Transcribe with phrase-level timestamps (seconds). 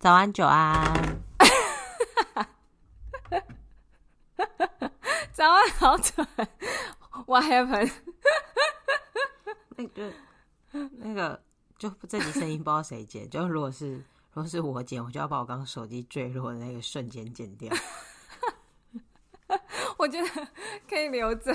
[0.00, 1.20] 早安，久安。
[5.30, 6.26] 早安， 好准。
[7.26, 7.92] What happened？
[9.76, 10.10] 那个，
[10.72, 11.42] 那个，
[11.76, 13.28] 就这集声音不知道谁剪。
[13.28, 13.96] 就如果是，
[14.32, 17.70] 如果是我剪，我就要把我刚刚手机坠落的那个瞬间剪掉。
[19.98, 20.48] 我觉得
[20.88, 21.54] 可以留着，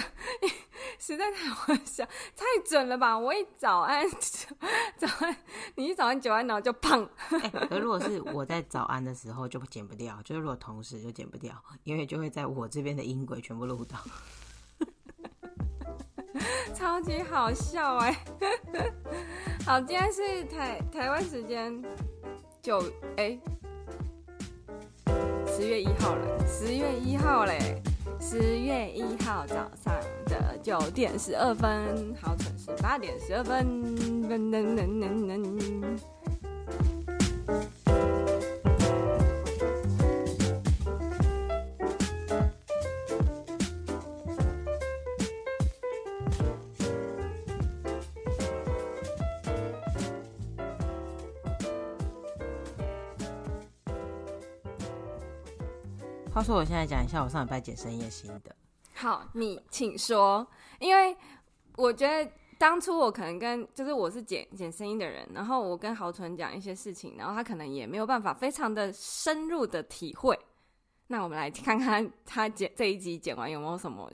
[0.99, 2.05] 实在太好笑，
[2.35, 3.17] 太准了吧！
[3.17, 4.05] 我一早安，
[4.97, 5.35] 早安，
[5.75, 7.07] 你一早安，九安，然后就砰。
[7.29, 11.53] 哎、欸，可如果是我在早安的时候就剪不掉，就是如果同时就剪不掉，
[11.83, 13.97] 因为就会在我这边的音轨全部录到，
[16.73, 18.25] 超级好笑哎！
[19.65, 21.83] 好，今天是台台湾时间
[22.61, 22.83] 九
[23.17, 23.37] 哎
[25.47, 27.81] 十月一号了，十月一号嘞。
[28.27, 29.93] 十月一号早上
[30.25, 33.63] 的九点十二分，好准时八点十二分。
[34.27, 35.99] 噔噔噔噔噔
[56.45, 58.55] 话说，我现在讲一下我上礼拜健身的心得。
[58.93, 60.45] 好，你请说。
[60.79, 61.17] 因为
[61.75, 70.37] 我觉得当初我可能跟就是我是剪剪声音的人，然后我跟豪纯讲一些事情，然后他可能也没有办法非常的深入的体会。
[71.07, 74.11] 那我们来看看他剪这一集剪完有没有什么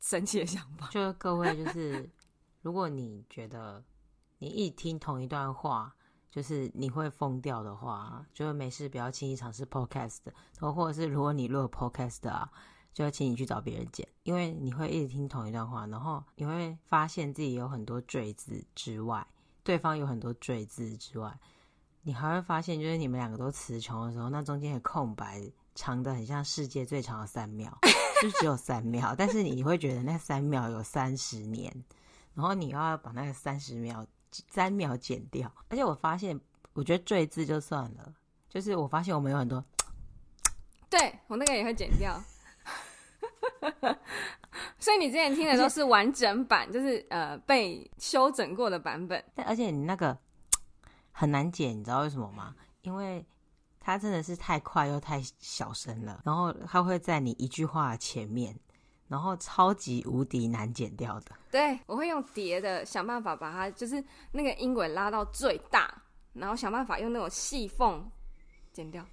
[0.00, 0.88] 神奇的想法。
[0.90, 2.10] 就是各位，就是
[2.62, 3.80] 如果你觉得
[4.38, 5.94] 你一听同一段话。
[6.38, 10.18] 就是你会疯掉的话，就没事不要轻易尝试 podcast，
[10.60, 12.48] 或者是如果你录 podcast 啊，
[12.92, 19.26] 就要请你去找别人剪，因为你会一直听同一段话，然后你会发现自己有很多赘字之外，
[19.64, 21.36] 对方有很多赘字之外，
[22.02, 25.42] 你还会发现，就是你们两个都词穷的时候，那中间的空白
[25.74, 27.76] 长得很像世界最长的三秒，
[28.22, 31.84] 就只有三秒，但是你会觉得那三秒有三十年，
[32.34, 34.06] 然后你要把那个三十秒。
[34.30, 36.38] 三秒剪掉，而且我发现，
[36.72, 38.14] 我觉得赘字就算了，
[38.48, 39.64] 就是我发现我们有很多，
[40.88, 42.22] 对我那个也会剪掉，
[44.78, 49.22] 所以你之前听的都是完整版，就是呃被修整过的版本。
[49.34, 50.16] 但而且你那个
[51.12, 52.54] 很难剪，你知道为什么吗？
[52.82, 53.26] 因为
[53.80, 58.58] 它真的是太快又太小声了，然后它会在你一句话前面。
[59.08, 64.02] 然后超级无敌难剪掉的，对，我会用叠的想办法把它，就是
[64.32, 66.02] 那个音轨拉到最大，
[66.34, 68.06] 然后想办法用那种细缝
[68.72, 69.04] 剪掉。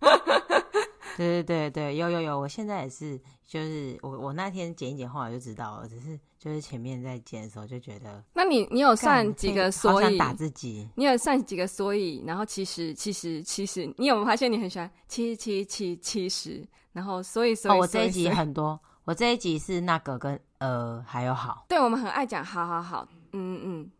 [1.16, 10.18] 对对对对，有有有，我现在也是，就是我我那天剪一剪后来就知道了，只是就是前面在剪的时候就觉得，那你你有算几个所以？
[10.18, 10.88] 打自己。
[10.96, 12.24] 你有算几个所以？
[12.26, 16.66] 然后其实其实其实，你有没有发现你很喜欢七七七七十？
[16.92, 18.80] 然后所以所以，哦，我这一集很多。
[19.04, 23.90] 我这一集是那个跟呃还有好，对，我们很爱讲好好好，嗯嗯，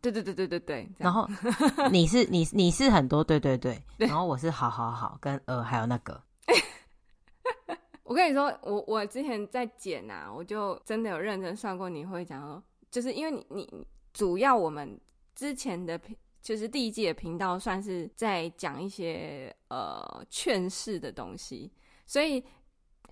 [0.00, 0.88] 对对对对对对。
[0.96, 1.28] 然后
[1.92, 6.18] 你是你你是很多对对对，然后我是好好好跟呃还有那个。
[8.04, 14.98] 我跟你说，我我之前在剪啊，我就真的有认真算过，你会讲说，就是因为你你主要我们
[15.34, 21.70] 之前的频就是第一季的频道算是在讲一些呃劝世的东西，
[22.06, 22.42] 所以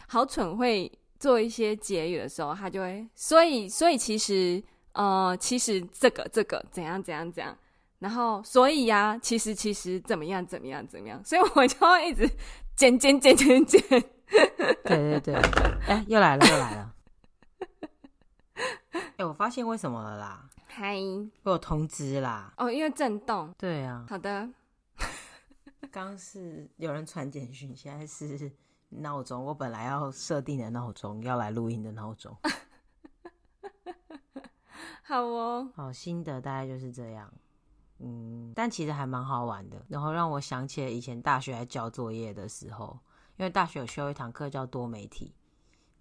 [0.08, 0.90] 好蠢会。
[1.22, 4.60] 做一些结语的时候，他就会，所以，所以其实，
[4.90, 7.56] 呃，其实这个，这个怎样，怎样，怎样，
[8.00, 12.28] 然后，所以呀、啊，其实，其实怎么样，怎么样，怎么样，所以我就会一直
[12.74, 13.80] 剪，剪，剪，剪，剪。
[14.84, 15.34] 对对对，
[15.86, 16.94] 哎、欸，又来了，又来了。
[18.90, 20.48] 哎、欸，我发现为什么了啦？
[20.66, 20.96] 嗨，
[21.44, 22.52] 我有通知啦。
[22.56, 23.54] 哦，因为震动。
[23.56, 24.04] 对啊。
[24.08, 24.48] 好的。
[25.92, 28.50] 刚是有人传简讯，现在是。
[29.00, 32.36] 闹钟，我本来要设定的闹钟，要来录音的闹钟。
[35.02, 37.32] 好哦，好，心得大概就是这样。
[37.98, 42.98] 嗯，但其实还蛮好玩的，然后让我想起了以前大学在交作业的时候，
[43.36, 45.34] 因为大学有修一堂课叫多媒体，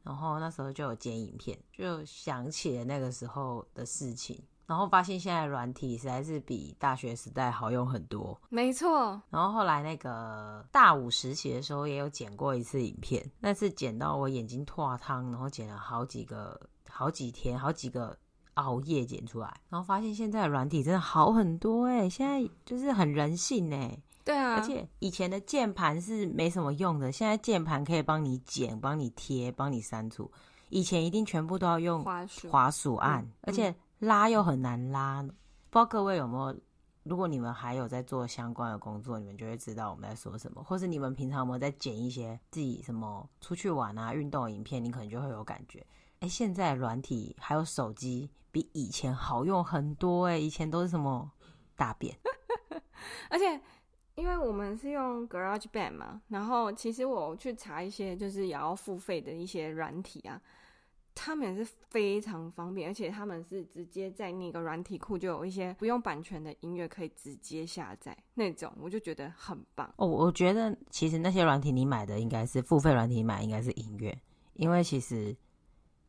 [0.04, 4.42] 然后那时候就有剪影片，就想起了那个时候的事情。
[4.72, 9.22] 然后发现现在软体实在是比大学时代好用很多，没错。
[9.30, 16.58] 然后后来那个大五实习的时候也有剪过一次影片，那次剪到我眼睛脱汤，然后剪了好几个、
[16.88, 18.18] 好几天、好几个
[18.54, 24.00] 熬夜剪出来，然后发现现在的软体真的好很多哎，现在就是很人性哎。
[24.24, 30.32] 对啊，而且以前的键盘是没什么用的，现在键盘可以帮你剪、帮你贴、帮你删除，
[30.70, 33.76] 以前一定全部都要用滑鼠、滑鼠按，嗯、而且。
[34.02, 35.34] 拉又很难拉，不知
[35.72, 36.60] 道各位有没有
[37.04, 45.86] 如果你们还有在做相关的工作，你们就会知道我们在说什么，或是你们平常有没有在剪一些自己什么出去玩啊、运动影片，你可能就会有感觉。
[46.20, 51.32] 哎，现在软体还有手机比以前好用很多哎，以前都是什么
[51.76, 52.18] 大便，
[53.30, 53.62] 而且
[54.16, 60.42] 因为我们是用 GarageBand 嘛，然后其实我去查一些就是也要付费的一些软体啊。
[61.14, 70.08] 他们也是非常方便，而且他们是直接在那个软体库就有一些不用版权的音乐可以直接下载那种，我就觉得很棒哦。
[70.08, 74.18] 我觉得其实那些软体你买的应该是付费软体，买应该是音乐，
[74.54, 75.36] 因为其实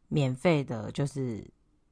[0.08, 1.44] 免费的就是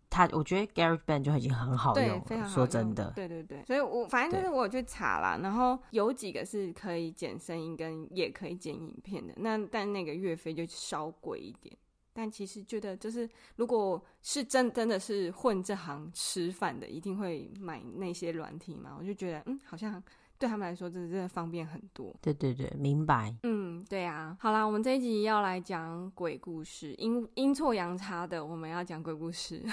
[0.08, 2.54] 它，我觉得 GarageBand 就已经很好用了，非常好用。
[2.54, 11.76] 说真的，对对对，所以我反正就是我有去查啦，然后有几个是可以剪声音跟也可以剪影片的，那但那个月费就稍贵一点。
[12.20, 13.26] 但其实觉得，就是
[13.56, 18.94] 如果是真真的是混这行吃饭的，一定会买那些软体嘛。
[18.98, 20.02] 我就觉得，嗯，好像
[20.38, 22.14] 对他们来说，真的真的方便很多。
[22.20, 23.34] 对对对，明白。
[23.44, 24.36] 嗯，对啊。
[24.38, 29.64] 好啦，我们这一集要来讲鬼故事，阴阴错阳差的，我们要讲鬼故事。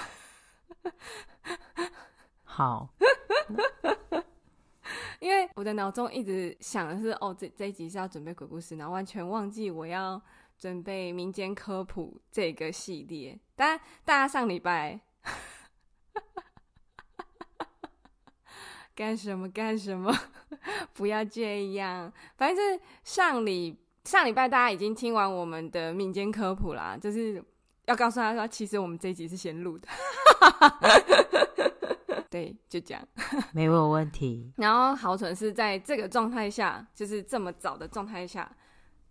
[2.45, 2.87] 好，
[5.19, 10.21] 因为我的脑中一直想的是，哦，这这一集是要准备鬼故事，然后完全忘记我要。
[10.57, 14.99] 准备民间科普这个系列，大家大家上礼拜
[18.95, 20.11] 干什么干什么？
[20.93, 27.43] 不要这样，反正就是上礼上礼拜大家已经听完我们的民间科普啦，就是
[27.85, 29.87] 要告诉他说，其实我们这一集是先录的，
[32.31, 33.07] 对，就这样，
[33.53, 34.51] 没有问题。
[34.57, 38.51] 然后好蠢是在这个状态下，就是这么早的状态下。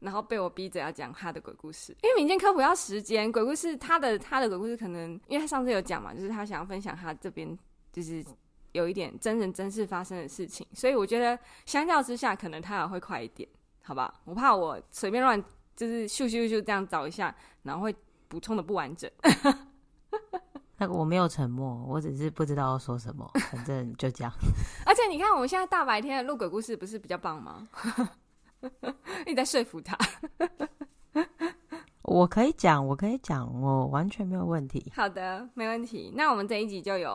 [0.01, 7.59] 然后被我逼着要讲他的鬼故事，因为民间科普要时间，鬼故事他的他的鬼故事可能，因为他上次有讲嘛，就是他想要分享他这边
[7.93, 8.25] 就是
[8.73, 13.49] 有一点真人真事发生的事情，所以我觉得相较之下，可能他也会快一点，
[13.83, 14.13] 好吧？
[14.25, 15.43] 我怕我随便乱
[15.75, 17.95] 就是咻咻咻这样找一下，然后会
[18.29, 19.11] 补充的不完整。
[20.79, 24.31] 那个我没有沉默，我只是不知道要说什么，反正就这样。
[24.85, 27.67] 而且你看，我们现在大白天的录鬼故事，不是比较棒吗？
[29.27, 29.97] 你在说服他？
[32.03, 34.93] 我可以讲，我可以讲，我完全没有问题。
[34.95, 36.13] 好的，没问题。
[36.15, 37.11] 那我们这一集就有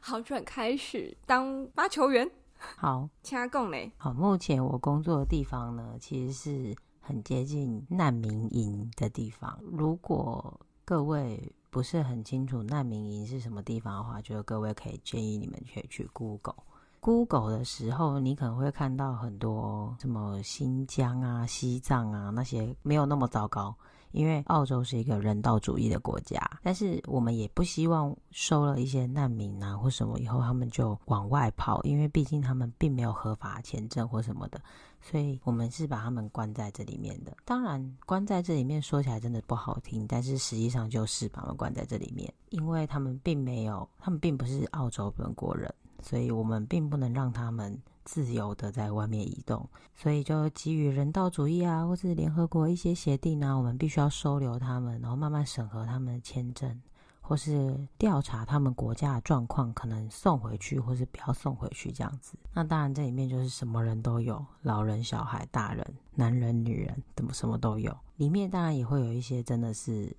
[0.00, 2.28] 好转开始当发球员。
[2.76, 3.92] 好，掐共嘞。
[3.96, 9.58] 好，目前我工作的地方呢，其实是很接近难民营的地方。
[9.70, 16.56] 如果各位不是很清楚难民营是什么地方的话，就各位可以建议你们可以去 Google。
[17.02, 23.74] Google 的时候，你可能会看到很多什么新疆啊、西藏啊那些没有那么糟糕，
[24.12, 26.40] 因为澳洲是一个人道主义的国家。
[26.62, 34.62] 但是我们也不希望收了一些难民啊或什么以后他们就往外跑，因为毕竟他们并没有合法签证或什么的，
[35.00, 37.36] 所以我们是把他们关在这里面的。
[37.44, 45.68] 当然，关在这里面说起来真的不好听，但是实际上就是把他们关在这里面，因为他们并没有，他们并不是澳洲本国人。
[46.02, 56.82] 所以我们并不能让他们自由的在外面移动，所以就基于人道主义啊，或是联合国一些协定啊，我们必须要收留他们，然后慢慢审核他们的签证，
[57.20, 62.36] 或是调查他们国家的状况，可能送回去，或是不要送回去这样子。
[62.52, 67.96] 那当然这里面就是什么人都有，老人、小孩、大人、男人、女人，怎么什么都有。
[68.16, 70.14] 里面当然也会有一些真的是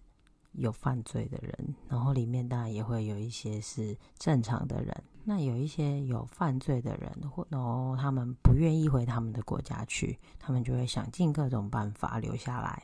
[0.53, 5.03] 有犯罪的人，然后里面当然也会有一些是正常的人。
[5.25, 12.83] 那有一些有犯罪的人，或然后他们不愿意回他们的国家去，他们就会想尽各种办法留下来。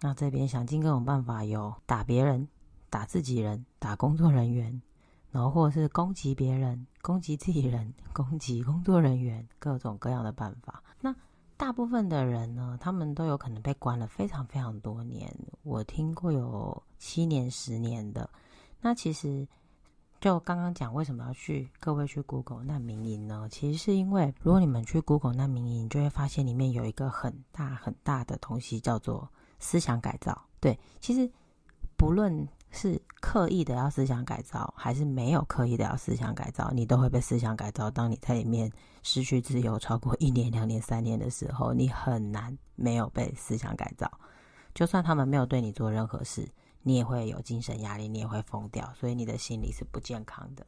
[0.00, 2.48] 那这边想尽各种办法，有打别人、
[2.90, 4.82] 打自己人、打工作人员，
[5.30, 10.82] 然后或是攻击别人、攻击自己人、攻击工作人员，各种各样的办法。
[11.00, 11.14] 那
[11.56, 15.32] 大部分的人呢，他们都有可能被关了非常非常多年。
[15.62, 18.28] 我听过有七年、十年的。
[18.80, 19.46] 那其实。
[20.24, 23.46] 就刚刚讲，为什么要去各位去 Google 难民营呢？
[23.50, 29.28] 其实是因为，如果你们去 Google 难民营，你就会发现里面有一个很大很大的东西，叫做
[29.58, 30.46] 思想改造。
[30.60, 31.30] 对，其实
[31.94, 37.90] 不论是刻意的要思想改造，还是没有刻意的要思想改造，你都会被思想改造。
[37.90, 44.10] 当你在里面失去自由超过一年、两年、三年的时候，你很难没有被思想改造。
[44.72, 46.48] 就算他们没有对你做任何事。
[46.84, 50.64] 你也会有精神压力，你也会疯掉，所以你的心理是不健康的。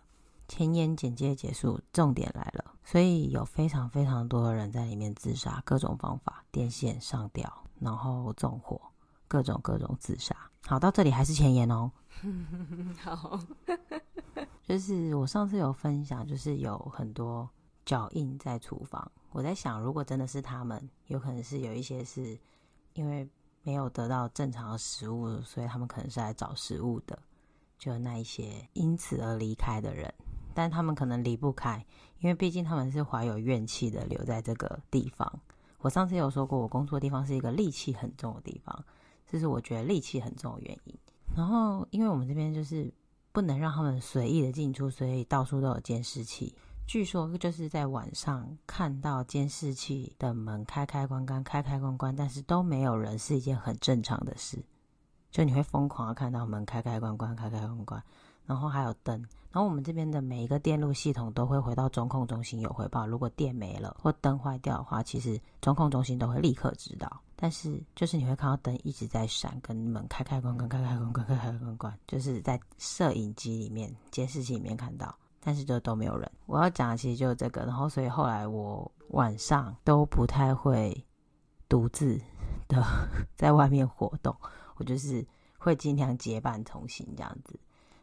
[0.49, 2.73] 前言简介结束，重点来了。
[2.83, 8.81] 所以有非常非常多的人在里面自杀，各种方法，电线上吊，然后纵火，
[9.29, 10.35] 各种各种自杀。
[10.67, 11.91] 好，到这里还是前言哦。
[12.99, 13.39] 好，
[14.67, 17.49] 就是我上次有分享，就是有很多
[17.85, 19.11] 脚印在厨房。
[19.33, 22.39] 我在想，如果真的是他们，有可能是有一些是
[22.95, 23.29] 因为
[23.67, 27.19] 没有得到正常的食物，所以他们可能是来找食物的，
[27.77, 30.15] 就那一些因此而离开的人。
[30.55, 31.85] 但他们可能离不开，
[32.21, 35.41] 因为毕竟他们是怀有怨气的，留在这个地方。
[35.81, 38.85] 我上次有说过，我工作的地方是一个戾气很重的地方，
[39.27, 40.95] 这是我觉得戾气很重的原因。
[41.35, 42.89] 然后，因为我们这边就是
[43.33, 46.55] 不能让他们随意的进出，所以到处都有监视器。
[46.87, 54.63] 据说就是在晚上看到监视器的门开开关关，开开关关，但是都没有人，是一件很正常的事。
[55.33, 58.03] 就你会疯狂的看到门开开关关，开开关关。
[58.47, 59.19] 然后还有灯，
[59.51, 63.05] 然后我们这边的每一个电路系统都会回到中控中心有回报。
[63.05, 67.21] 如果电没了或灯坏掉的话，其实中控中心都会立刻知道。
[67.35, 76.31] 但是就是你会看到灯一直在闪，跟门开开关关、开开关关、开开关关，就是在摄影机里面、监视器里面看到，但是就都没有人。
[76.47, 81.05] 我要讲的其实就是这个，然后所以后来我晚上都不太会
[81.69, 82.21] 独自
[82.69, 82.83] 的
[83.35, 84.35] 在外面活动，
[84.77, 85.27] 我就是
[85.59, 87.59] 会尽量结伴同行这样子。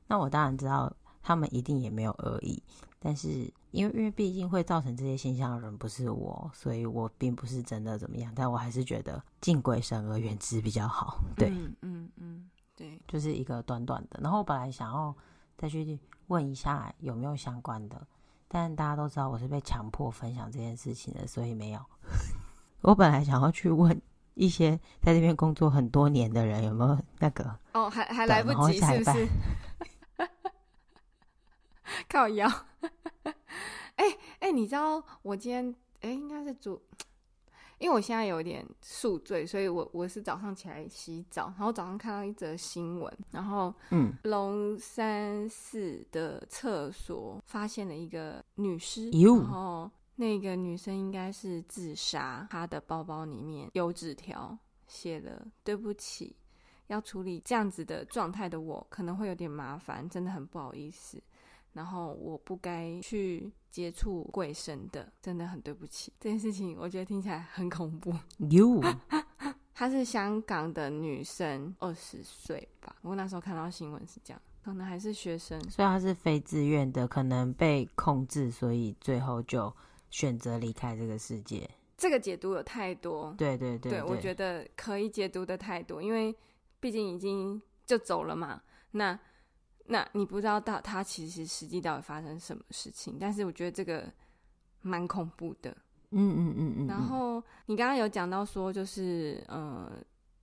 [0.07, 2.61] 那我当然知道他们一定也没有恶意，
[2.99, 11.17] 但是因为因为毕竟会造成这些现象的人不是我，所以我并不是真的怎么样，但我还是觉得敬鬼神而远之比较好。
[11.35, 14.19] 对，嗯嗯嗯，对，就是一个短短的。
[14.21, 15.15] 然后我本来想要
[15.57, 18.07] 再去问一下有没有相关的，
[18.47, 21.79] 但大家都知道我是被强迫分享这件事情的，所以没有。
[22.81, 24.01] 我本来想要去问。
[24.35, 27.55] 一些在这边工作很多年的人有没有那个？
[27.73, 29.27] 哦，还还来不及，是不是？
[32.09, 32.47] 靠腰。
[33.25, 33.29] 哎
[33.97, 35.69] 哎、欸欸，你知道我今天
[36.01, 36.81] 哎、欸，应该是主，
[37.79, 49.91] 因为我现在有点宿醉，所以我我是早上起来洗澡，然后早上看到一则新闻，然后嗯，龙山寺的厕所发现了一个女尸，然后。
[50.15, 56.35] 那个女生应该是自杀，她的包包里面有纸条，写了“对不起，
[56.85, 61.19] 要处理这样子的状态的我可能会有点麻烦，真的很不好意思。
[61.73, 66.13] 然后我不该去接触鬼神的，真的很对不起。
[66.19, 68.13] 这件事情我觉得听起来很恐怖。
[68.49, 68.81] 哟，
[69.73, 72.95] 她是香港的女生，二十岁吧。
[73.01, 79.73] 我那时候看到新闻是这样，可能还是学生，所以她是非自愿的，可能被控制，所以最后就。
[80.13, 83.33] 选择离开这个世界，这个解读有太多。
[83.35, 86.31] 对对对，对，对，我觉得可以解读的太多，因为
[86.79, 88.61] 毕竟已经就走了嘛。
[88.91, 89.19] 那
[89.85, 94.11] 那你不知道到他其实实际到底发生什么事情，但是我觉得这个
[94.81, 95.71] 蛮恐怖的。
[96.11, 96.87] 嗯嗯嗯嗯。
[96.87, 99.91] 然后你刚刚有讲到说，就是呃，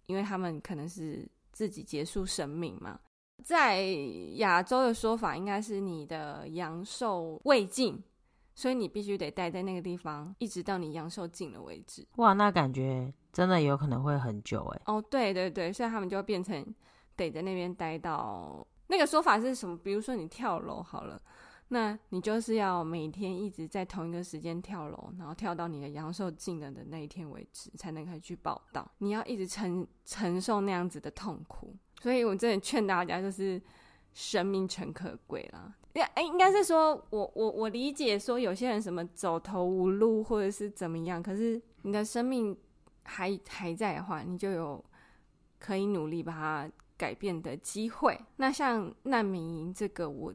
[0.07, 2.99] 因为他们可能是自己结束生命嘛，
[3.45, 3.83] 在
[4.37, 8.03] 亚洲的说法应该是你的阳寿未尽。
[8.53, 12.07] 所以你必须得待在那个地方，一直到你阳寿尽了为止。
[12.17, 14.83] 哇，那感觉真的有可能会很久哎。
[14.85, 16.63] 哦，对对对，所以他们就会变成
[17.17, 19.79] 得在那边待到那个说法是什么？
[19.79, 21.23] 比如说你跳楼好了，
[21.69, 28.91] 那你就是要每天一直在同一个时间跳楼，然后跳到你的阳寿尽了的那一天为止，才能可以去报到。
[28.99, 31.73] 你要一直承承受那样子的痛苦。
[32.01, 33.63] 所以我真的劝大家，就是
[34.13, 35.73] 生命诚可贵啦。
[36.15, 42.57] 哎，应该是说，我我我理解说，有些人什么走投无路，或者是怎么样，可是你的生命
[43.05, 44.85] 还还在的话，你就有
[45.59, 46.71] 可以努力把它
[47.01, 48.21] 改变的机会。
[48.37, 50.35] 那像难民营这个我，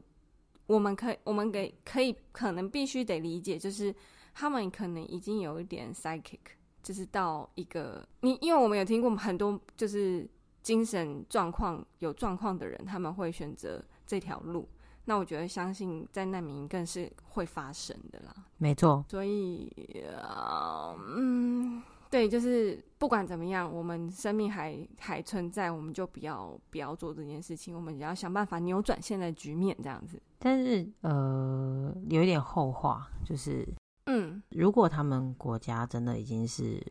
[0.66, 3.94] 我我们可以我们给可以可能必须得理解，就是
[4.34, 6.40] 他们可能已经有一点 psychic，
[6.82, 10.28] 就是到一个你，因为我们有听过很多就是
[10.62, 14.68] 精神状况有状况的人，他们会选择这条路。
[15.08, 18.34] 那我觉得，相信在难民更是会发生的啦。
[18.58, 19.70] 没错，所以，
[20.18, 21.80] 呃，嗯，
[22.16, 30.18] 对，就是不管怎么样，我们生命还还存在，我们就不要不要做这件事情，我们也要想办法扭转现在局面，这样子。
[30.38, 33.68] 但是，呃，有一点后话，就是，
[34.06, 36.82] 嗯，如果他们国家真的已经是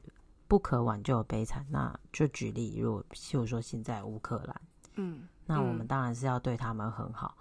[0.47, 4.61] 不可挽救的悲惨，那就举例，如果譬如说现在乌克兰，
[4.97, 7.35] 嗯，那我们当然是要对他们很好。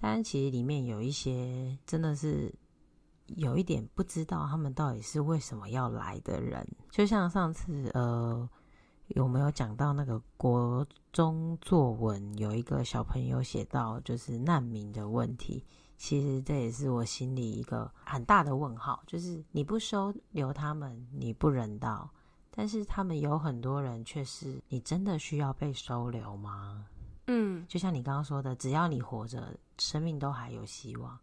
[0.00, 2.50] 但其实里面有一些真的是
[3.36, 8.48] 有一点不知道他们到底是为什么要来的人，就像上次呃
[9.08, 15.64] 有没有讲到那个国中作文，有一个小朋友写到就是难民的问题，
[15.96, 22.10] 其实这也是我心里一个很大的问号，就是你不收留他们，你不人道，
[22.50, 26.86] 但是他们有很多人却是你真的需要被收留吗？
[27.26, 31.18] 嗯，就像你刚刚说的，只要你活着，生命都还有希望。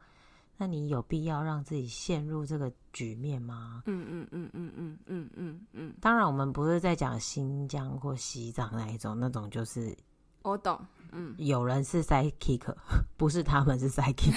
[0.57, 3.83] 那你有必要让自己陷入这个局面吗？
[3.87, 5.93] 嗯嗯嗯嗯嗯嗯嗯嗯。
[5.99, 9.95] 当然，我们不是在讲新疆或西藏那一种，那种就是
[10.43, 10.79] 我懂。
[11.11, 12.61] 嗯，有人是 psychic，
[13.17, 14.33] 不是他们是 psychic。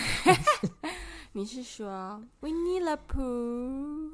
[1.33, 4.11] 你是说 Winnie the Pooh？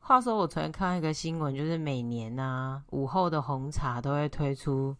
[0.00, 4.94] 话说，我昨天看到一个新闻，就是每年啊，午后的红茶都会推出，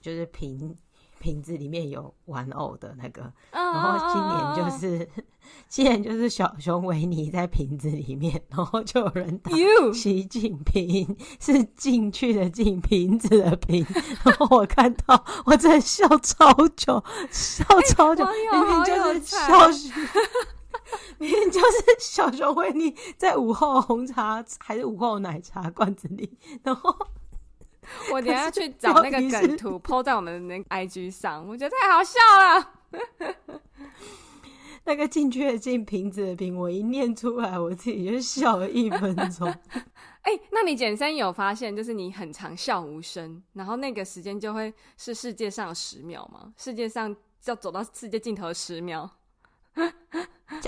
[0.00, 0.76] 就是瓶。
[1.26, 5.24] 瓶子里面有玩偶的那个，oh, 然后今年就是，oh.
[5.68, 9.50] 今年就是小熊维尼在瓶子里面，然后就有人打
[9.92, 13.84] 习近平是进去的进瓶子的瓶，
[14.22, 17.02] 然后我看到我真的笑超久，
[17.32, 19.90] 笑超久，明明就是小熊，
[21.18, 26.96] 明明就是小熊维尼在午后红茶还是午后奶茶罐子里，然后。
[28.12, 33.60] 我等下去找那个梗图， po 在我们的那个 IG 上，我觉得太好笑了。
[34.84, 39.48] 那个进去的进瓶子的瓶，我一念出来，我自己就笑了一分钟。
[40.22, 46.52] 哎、欸，那你简生有发现，就是你很常笑无声，然后那个时间就会是世界上十秒吗？
[46.56, 47.14] 世界上
[47.46, 49.10] 要走到世界尽头十秒。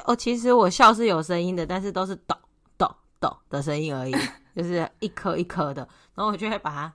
[0.04, 2.37] 哦，其实我笑是有声音的，但是都是抖
[2.76, 4.12] 抖抖的声音而已，
[4.56, 6.92] 就是一颗一颗的，然后我就会把它。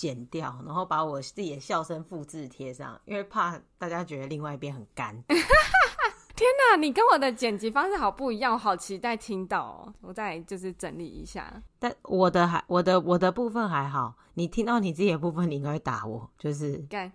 [0.00, 5.14] 剪掉，然后把我自己的笑声复制贴上，因为怕大家觉得另外一边很干。
[5.28, 9.92] 天哪，你跟我的剪辑方式好不一样，我好期待听到哦！
[10.00, 11.62] 我再就是整理一下。
[11.78, 17.12] 但我的还我的我的部分还好，你听到你自己的部分，你应该会打我，就是干。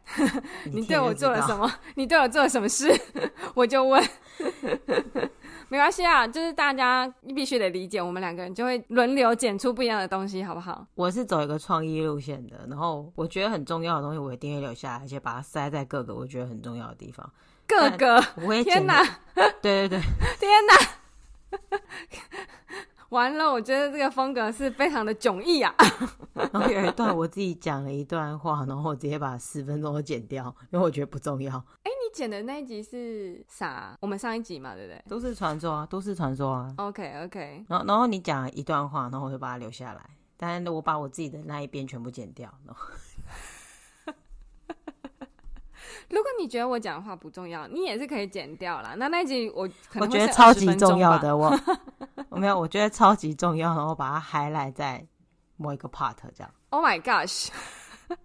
[0.65, 1.67] 你 对我做了什么？
[1.95, 2.95] 你对我做了什么事？
[3.55, 4.07] 我就问。
[5.69, 10.86] 没关系啊，就是大家必须得理解，我们两个人就会轮流剪出不一样的东西，好不好？
[10.95, 17.29] 我是走一个创意路线的，然后我觉得很重要的东西，我一定会留下来，而且把它塞在各个我觉得很重要的地方。
[17.67, 19.03] 各个，我也天哪！
[19.62, 20.00] 对对对，
[20.39, 20.75] 天哪！
[23.09, 25.74] 完了，我觉得这个风格是非常的迥异啊。
[26.33, 31.57] 然后有一段我自己讲了一段话，然后我直接把十分钟都剪掉，因为我觉得不重要。
[31.83, 33.98] 哎，你剪的那一集是啥？
[34.01, 35.03] 我们上一集嘛，对不对？
[35.07, 36.74] 都是传说啊，都是传说啊。
[36.77, 37.65] OK OK。
[37.68, 40.01] 然后然后你讲一段话，然后我就把它留下来，
[40.37, 42.51] 但是我把我自己的那一边全部剪掉。
[46.09, 48.96] 如果你觉得我讲的话不重要，你也是可以剪掉啦。
[48.98, 51.51] 那那一集我可能我觉得超级重要的，我
[52.29, 55.05] 我没有，我觉得超级重要，然后把它 highlight 在
[55.57, 56.53] 某一个 part 这样。
[56.70, 57.50] Oh my gosh！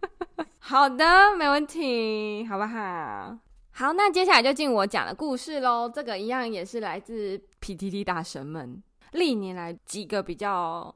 [0.58, 3.38] 好的，没问题，好不好？
[3.72, 5.88] 好，那接下来就进我讲的故事喽。
[5.88, 10.94] 这个一样也是来自 PTT 大神们历年来几个比较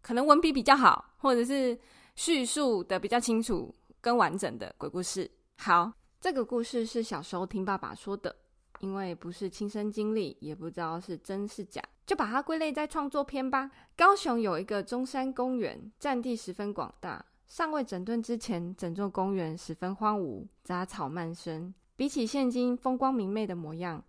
[0.00, 1.78] 可能文笔比较好，或者是
[2.14, 5.30] 叙述的比较清楚跟完整的鬼故事。
[5.58, 5.92] 好。
[6.26, 8.34] 这个故事是小时候听爸爸说的，
[8.80, 13.70] 因为不是亲身经历，也不知道是真是假，就把它归类在创作篇吧。
[13.96, 21.72] 高雄有一个中山公园，占地十分广大，尚未整顿之前，整座公园十分荒芜，杂草漫生。
[21.94, 24.02] 比起现今风光明媚的模样，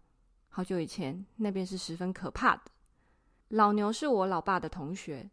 [0.50, 2.64] 好久以前那边是十分可怕的。
[3.50, 5.30] 老牛是我老爸的同学，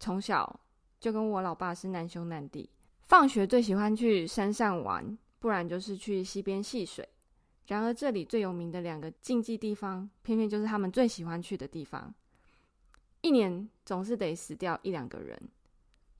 [0.00, 0.58] 从小
[0.98, 2.68] 就跟我老爸是难兄难弟，
[3.02, 5.16] 放学最喜欢去山上玩。
[5.38, 7.08] 不然就是去溪边戏水。
[7.66, 12.14] 然而这里最有名的两个禁忌地方，偏偏就是他们最喜欢去的地方。
[13.20, 15.38] 一年总是得死掉一两个人，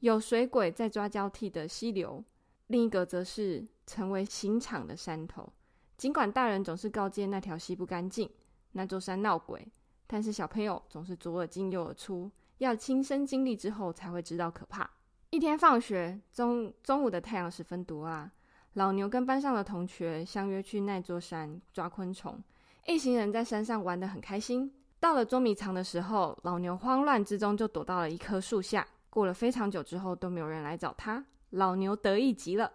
[0.01, 2.23] 有水鬼在抓交替的溪流，
[2.67, 5.51] 另一个则是成为刑场的山头。
[5.97, 8.29] 尽管大人总是告诫那条溪不干净，
[8.73, 9.67] 那座山闹鬼，
[10.07, 14.91] 但是小朋友总是左耳进右耳出，要亲身经历之后才会知道可怕。
[15.31, 18.31] 一天放学，中中午的太阳十分毒辣。
[18.75, 22.41] 老牛跟班上的同学相约去那座山抓昆虫，
[22.87, 24.73] 一行人在山上玩得很开心。
[25.01, 28.87] 到了捉迷藏的时候，老牛慌乱之中就躲到了一棵树下。
[29.11, 32.71] 过了非常久之后，都没有人来找他，老牛得意极了。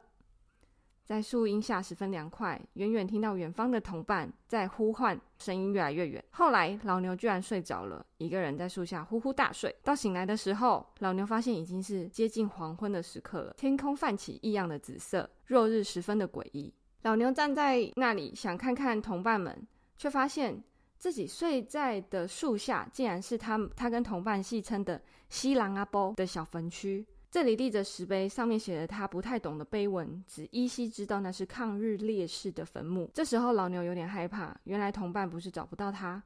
[1.06, 6.24] 在树荫下十分凉快，远远听到远方的同伴在呼唤，声音越来越远。
[6.30, 9.76] 后来老牛居然睡着了，一个人在树下呼呼大睡。
[9.84, 16.74] 到醒来的时候，老牛发现已经是接近黄昏的时刻了，天空泛起异样的紫色，落日十分的诡异。
[17.02, 20.64] 老牛站在那里想看看同伴们，却发现
[20.98, 27.06] 自己睡在的树下竟然是他他跟同伴戏称的西郎阿波的小坟区。
[27.34, 33.10] 这里立着石碑，上面写着他不太懂的碑文，只依稀知道那是抗日烈士的坟墓。
[33.12, 36.22] 这时候老牛有点害怕，原来同伴不是找不到他，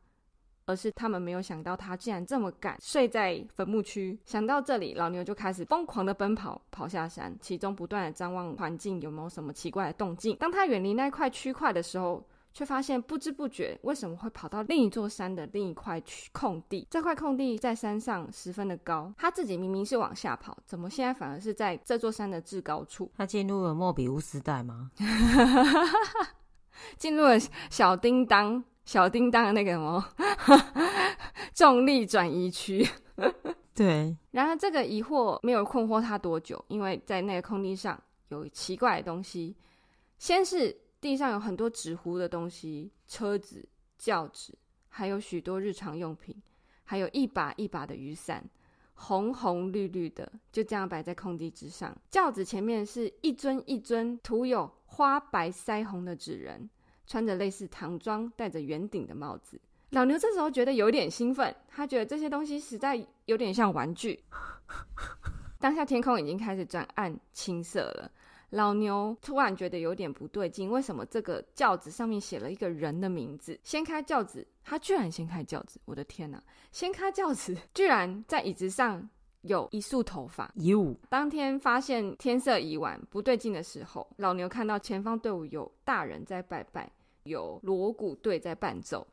[0.66, 4.20] 而是他们没有想到他竟然这么敢，睡在坟墓区。
[4.26, 10.36] 想到这里，老牛就开始疯狂的奔跑，跑下山，其中不断的张望环境有没有什么奇怪的动静。
[10.36, 12.22] 当他远离那块区块的时候，
[12.58, 16.88] 却发现不知不觉为什么会跑到另一座山的另一块区空地？
[16.90, 23.12] 这块空地在山上十分的高，他自己明明是往下跑，怎么现在反而是在这座山的至高处？
[23.16, 24.90] 他进入了莫比乌斯带吗？
[26.98, 27.38] 进入了
[27.70, 30.04] 小叮当、小叮当的那个什么
[31.54, 32.84] 重力转移区？
[33.76, 34.18] 对。
[34.32, 39.56] 然而这个疑惑没有困惑他多久，因为在那个空地上有奇怪的东西，
[40.18, 40.76] 先是。
[41.00, 44.58] 地上有很多纸糊的东西，车子、轿子，
[44.90, 46.36] 还有许多日常用品，
[46.84, 48.44] 还有一把一把的雨伞，
[48.94, 51.96] 红红绿绿的，就这样摆在空地之上。
[52.10, 56.70] 轿子前面是一尊一尊涂有花白腮红的纸人，
[57.06, 59.62] 穿着类似唐装、戴着圆顶的帽子。
[59.92, 64.24] 老牛这时候觉得有点兴奋，他觉得这些东西实在有点像玩具。
[65.60, 68.12] 当下天空已经开始转暗青色了。
[68.52, 73.60] 老牛突然觉得有点不对劲，为什么这个轿子上面写了一个人的名字？
[73.64, 75.82] 掀开轿子，他居然掀开轿子！
[75.84, 76.42] 我的天哪！
[76.72, 79.10] 掀开轿子， 居然在椅子上
[79.42, 80.50] 有一束头发。
[80.56, 80.96] 哟！
[81.10, 86.90] 当天发现天色已晚，不对劲的时候，老牛看到前方队伍有大人在拜拜，
[87.24, 89.06] 有锣鼓队在伴奏。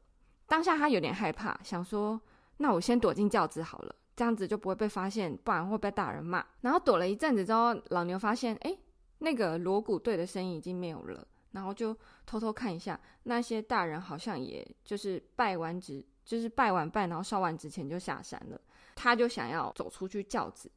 [0.46, 2.20] 当下他有点害怕，想说：
[2.58, 6.46] 那我先躲进轿子好了，这样子就不会被发现，不然会被大人骂。
[6.60, 8.78] 然后躲了一阵子之后，老牛发现，哎。
[9.24, 18.60] 那个锣鼓队的声音已经没有了，然后就偷偷看一下，那些大人好像也就是拜完纸，就是拜完拜，然后烧完纸钱就下山了。
[18.94, 20.70] 他就想要走出去轿子，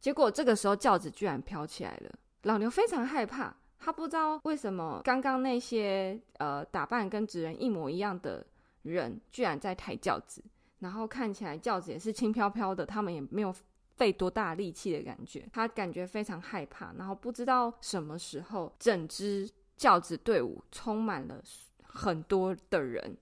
[0.00, 2.10] 结果这个时候轿子居然飘起来了。
[2.44, 8.46] 老牛非常害怕，他不知道为什么刚刚那些呃打扮跟纸人一模一样的
[8.82, 10.42] 人居然在抬轿子，
[10.78, 13.54] 然后看起来轿子也是轻飘飘的，他们也没有。
[13.98, 21.42] 费多大力气的感觉，他感觉非常害怕，然后不知道什么时候，整支轿子队伍充满了
[21.82, 23.16] 很多的人，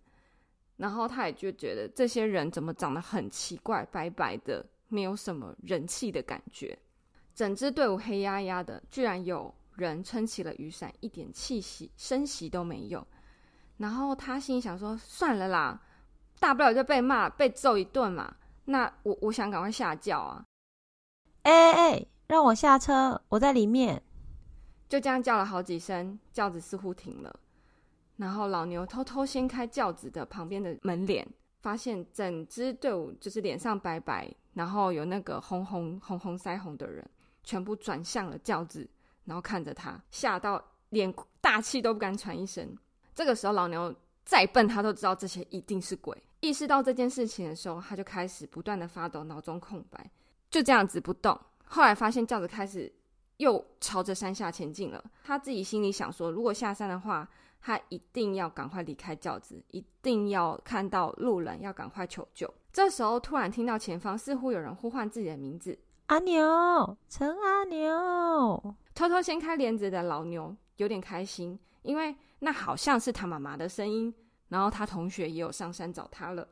[0.76, 6.78] 然后他也就觉得这些人怎么长得很奇怪，白白的，没有什么人气的感觉，
[7.34, 13.06] 整支队伍黑压压的，居然有人撑起了雨伞，一点气息声息都没有，
[13.78, 15.80] 然后他心里想说：算了啦，
[16.38, 18.36] 大不了就被骂被揍一顿嘛，
[18.66, 20.44] 那我我想赶快下轿啊。
[21.46, 22.06] 哎哎哎！
[22.26, 24.02] 让我下车，我在里面。
[24.88, 27.38] 就这样叫了好几声，轿子似乎停了。
[28.16, 31.24] 然后老牛偷偷掀开轿子的旁边的门帘，
[31.60, 37.08] 发现整支队伍就是脸上白白，然后有那个红红红红腮红的人，
[37.44, 38.88] 全部转向了轿子，
[39.24, 42.76] 然后看着他，吓到连大气都不敢喘一声。
[43.14, 46.20] 这个时候，老牛再笨，他都知道这些一定是鬼。
[46.40, 50.10] 意识到这件事情的时候，他就开始不断的发抖，脑中空白。
[50.50, 52.92] 就这样子不动，后来发现轿子开始
[53.36, 55.04] 又朝着山下前进了。
[55.24, 57.28] 他自己心里想说，如果下山的话，
[57.60, 62.52] 他一定要赶快离开轿子，一定要看到路人，要赶快求救。
[62.72, 74.14] 这时候突然听到前方似乎有人呼唤自己的名字：“阿牛，陈阿牛。”偷偷掀开帘子的老牛有点开心，因为那好像是他妈妈的声音。
[74.48, 76.46] 然后他同学也有上山找他了。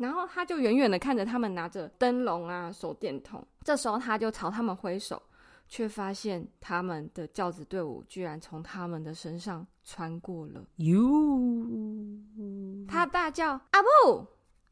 [0.00, 5.20] 然后他就远远的看着他们拿着灯笼啊、手电筒，这时候他就朝他们挥手，
[5.68, 10.64] 却发现他们的轿子队伍居然从他们的身上穿过了。
[10.76, 10.96] 哟！
[12.88, 14.26] 他大叫：“阿布，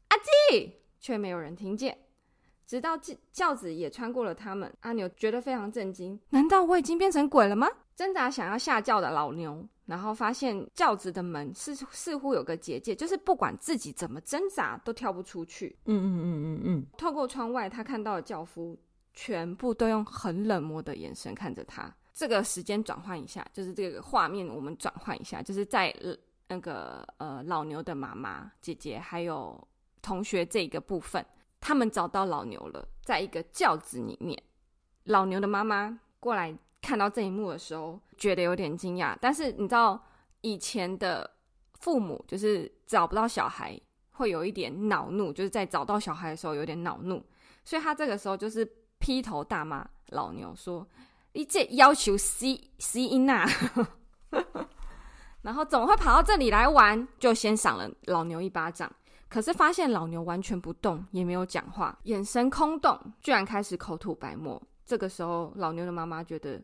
[0.07, 1.95] 阿基！”却没有人听见。
[2.65, 7.67] 直到轿轿子也穿过了他们，阿牛觉得非常震惊：难道我已经变成鬼了吗？
[7.95, 9.67] 挣扎想要下轿的老牛。
[9.89, 15.75] 然后发现轿子的门是似乎有个结界，就是不管自己怎么挣扎都跳不出去。
[15.85, 16.85] 嗯嗯嗯嗯嗯。
[16.95, 18.77] 透过窗外，他看到了轿夫
[19.15, 21.91] 全部都用很冷漠的眼神看着他。
[22.13, 25.91] 这个时间转换一下，就是这个画面我们转换一下，就是在
[26.47, 29.67] 那个呃老牛的妈妈、姐姐还有
[30.03, 31.25] 同学这个部分，
[31.59, 34.39] 他们找到老牛了，在一个轿子里面。
[35.05, 36.55] 老牛的妈妈过来。
[36.81, 39.15] 看到这一幕的时候，觉得有点惊讶。
[39.19, 40.01] 但是你知道，
[40.41, 41.29] 以前的
[41.79, 43.79] 父母就是找不到小孩，
[44.11, 47.23] 会有一点恼怒，就是在找到小孩的时候有点恼怒。
[47.63, 48.65] 所以他这个时候就是
[48.97, 50.87] 劈头大骂老牛，说
[51.33, 52.45] ：“你这要求死
[52.79, 53.45] 死因呐！”
[55.43, 57.07] 然后怎么会跑到这里来玩？
[57.17, 58.91] 就先赏了老牛一巴掌。
[59.29, 64.61] 可是发现老牛完全不动，也没有讲话，眼神空洞，居然开始口吐白沫。
[64.89, 66.59] 这个时候，老牛的妈妈觉得，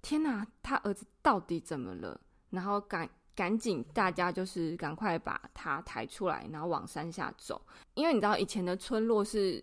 [0.00, 2.20] 天哪，他儿子到底怎么了？
[2.50, 7.60] 然后赶赶紧大家就是赶快把他抬出来，然后往山下走，
[7.94, 9.62] 因为你知道以前的村落是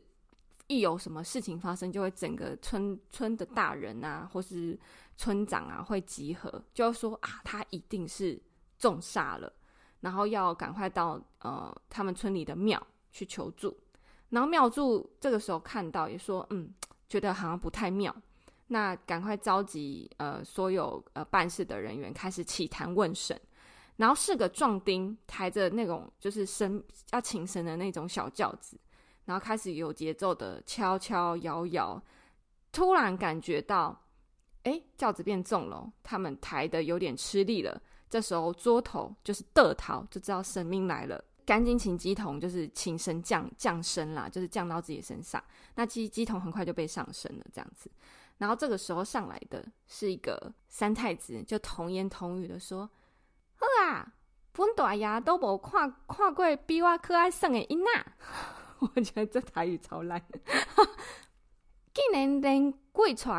[0.67, 4.78] 一有什么事情发生，就会整个村村的大人啊，或是
[5.15, 8.38] 村长啊会集合，就说啊，他一定是
[8.78, 9.50] 中煞了，
[10.02, 13.74] 然后要赶快到呃他们村里的庙去求助。
[14.32, 16.74] 然后庙祝这个时候看到也说，嗯，
[17.12, 18.15] 觉得好像不太妙，
[18.67, 23.38] 那赶快召集呃所有呃办事的人员开始起坛问审。
[23.97, 28.80] 然后四个壮丁抬着那种就是神要请神的那种小轿子，
[29.26, 32.02] 然后开始有节奏的敲敲摇摇。
[32.71, 34.06] 突然感觉到，
[34.63, 37.82] 哎，轿子变重了，他们抬的有点吃力了。
[38.10, 41.21] 这时候桌头就是得逃，就知道神明来了。
[41.45, 45.43] 赶紧请鸡童，就是请神降降生啦，就是降到自己身上。
[45.75, 47.89] 那乩乩童很快就被上身了，这样子。
[48.38, 52.89] 然后这个时候上来的是一个三太子，就童言童语的说
[53.82, 54.13] ：“啊，
[54.51, 58.06] 本大爷都无看看过比我可爱生的囡仔。
[58.95, 60.19] ”我觉得这台语超烂，
[61.93, 63.30] 竟然连鬼娶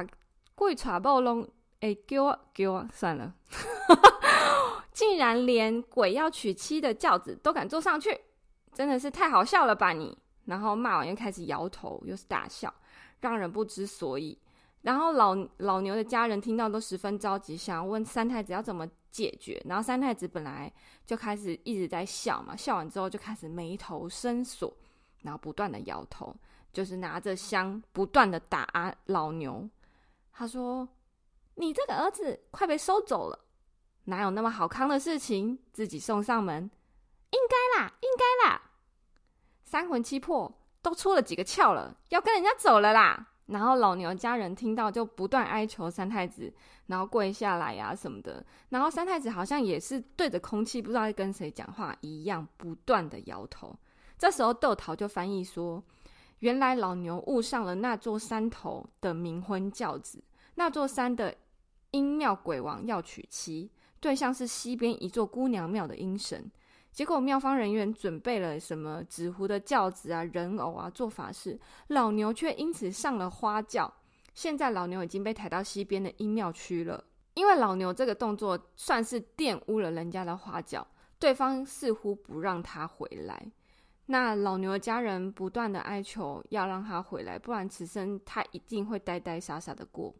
[0.55, 1.49] 鬼娶某拢
[1.81, 3.35] 会叫我叫我算了。
[5.03, 8.21] 竟然连鬼要娶妻的轿子都敢坐上去，
[8.73, 10.17] 真的是太好笑了吧你！
[10.45, 12.73] 然后骂完又开始摇头，又是大笑，
[13.19, 14.39] 让人不知所以。
[14.83, 19.61] 然后老老牛的家人听到都十分着急，想要问三太子要怎么解决。
[19.65, 20.73] 然后三太子本来
[21.05, 24.73] 就开始一直在笑嘛，笑完之后就开始眉头深锁，
[25.23, 26.33] 然后不断的摇头，
[26.73, 29.69] 就是拿着香不断的打老牛。
[30.33, 30.89] 他说
[31.57, 33.37] ：“你这个儿子快被收走了。”
[34.05, 35.59] 哪有那么好康的事情？
[35.73, 36.71] 自己送上门，
[37.31, 38.61] 应该啦，应该啦。
[39.65, 43.29] 三魂七魄都出了几个窍了，要跟人家走了啦。
[43.47, 46.53] 然后老牛家人听到就不断哀求三太子，
[46.87, 48.45] 然后跪下来呀、什么的。
[48.71, 53.75] 然后三太子好像也是对着空气，不知道在跟谁讲话一样，不断的摇头。
[54.19, 55.83] 这时候窦桃就翻译说：
[56.39, 60.23] 原来老牛误上了那座山头的冥婚轿子，
[60.55, 61.35] 那座山的
[61.91, 63.71] 阴庙鬼王要娶妻。
[64.03, 66.51] 对象是西边一座姑娘庙的阴神，
[66.91, 73.95] 结果庙方人员准备了什么纸糊的轿子啊、人偶啊做法事，老牛却因此上了花轿。
[74.35, 80.85] 现在老牛已经被抬到西边的阴庙区了，因为老牛这个动作算是玷污了人家的花轿，
[81.21, 83.53] 对方似乎不让他回来。
[84.07, 90.13] 那老牛的家人不断的哀求要让他回来，不然此生他一定会呆呆傻傻的过。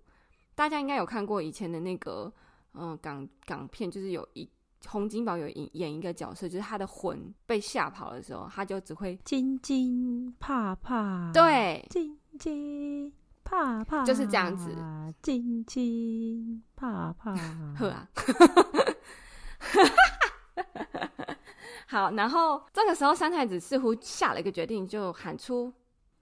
[0.55, 2.33] 大家应该有看过以前的那个。
[2.75, 4.49] 嗯，港港片就是有一
[4.87, 13.13] 洪金宝有演演一个角色，就是他的魂被吓跑的时候，他就只会惊惊怕怕，对，惊惊
[13.45, 14.75] 怕怕，就是这样子，
[15.23, 17.35] 惊惊怕怕，
[17.79, 18.09] 呵啊，
[21.87, 25.71] 好，然后这个时候三太子似乎下了一个决定，就喊出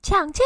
[0.03, 0.45] 抢亲，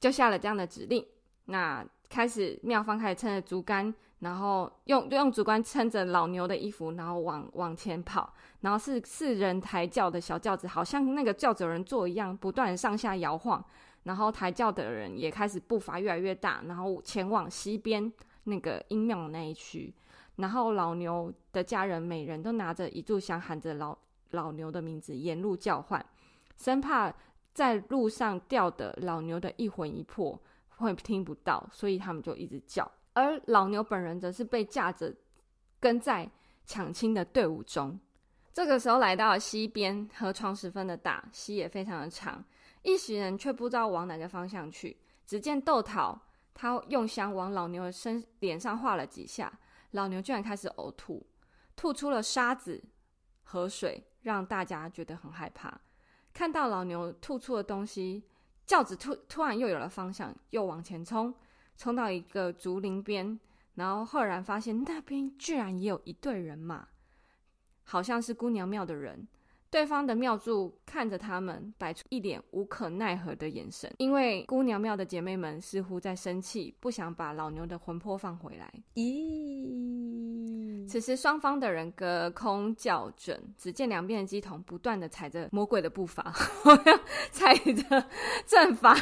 [0.00, 1.06] 就下了这样的指令，
[1.44, 3.94] 那开始妙方开始撑着竹竿。
[4.20, 13.64] 然后用用竹竿撑着老牛的衣服，然后往往前跑，然后是四人抬轿的小轿子，好像那个轿子有人坐一样，不断上下摇晃。
[14.04, 18.10] 然后抬轿的人也开始步伐越来越大，然后前往西边
[18.44, 19.92] 那个阴庙那一区。
[20.36, 23.96] 然后老牛的家人每人都拿着一炷香，喊着老
[24.30, 26.04] 老牛的名字，沿路叫唤，
[26.56, 27.12] 生怕
[27.52, 30.40] 在路上掉的老牛的一魂一魄
[30.76, 32.90] 会听不到，所以他们就一直叫。
[33.18, 35.12] 而老牛本人则是被架着
[35.80, 36.30] 跟在
[36.64, 37.98] 抢亲的队伍中。
[38.52, 42.44] 这个时候来到了西边，河床十分的大，溪也非常的长，
[42.82, 44.96] 一行人却不知道往哪个方向去。
[45.26, 46.16] 只见窦桃
[46.54, 49.52] 他用香往老牛的身脸上画了几下，
[49.90, 51.26] 老牛居然开始呕吐，
[51.74, 52.80] 吐出了沙子、
[53.42, 55.80] 河水，让大家觉得很害怕。
[56.32, 58.22] 看到老牛吐出的东西，
[58.64, 61.34] 轿子突突然又有了方向，又往前冲。
[61.78, 63.38] 冲到一个竹林边，
[63.76, 66.88] 然后赫然发现那边居然也有一队人马，
[67.84, 69.28] 好像是姑娘庙的人。
[69.70, 78.72] 对方的庙祝看着他们，摆出一脸无可奈何的眼神，因为姑娘庙的姐妹们似乎在生气，不想把老牛的魂魄放回来。
[78.94, 80.88] 咦？
[80.88, 86.32] 此时双方的人隔空叫阵，只见两边的鸡童不断的踩着魔鬼的步伐，
[87.30, 88.06] 踩着
[88.46, 88.96] 阵法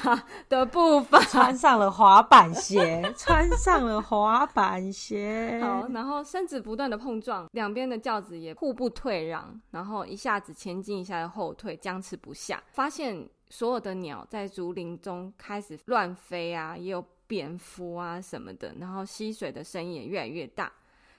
[0.49, 5.61] 的步伐，穿上了滑板鞋，穿上了滑板鞋。
[5.63, 10.56] 好，然后身子不断的碰撞，两边的轿子也互不退让，然后一下子。
[10.57, 12.61] 前进一下又后退，僵持不下。
[12.73, 18.75] 发现所有的鸟在竹林中开始乱飞啊，也有蝙蝠啊什么的。
[18.81, 20.73] 然后溪水的声音也越来越大。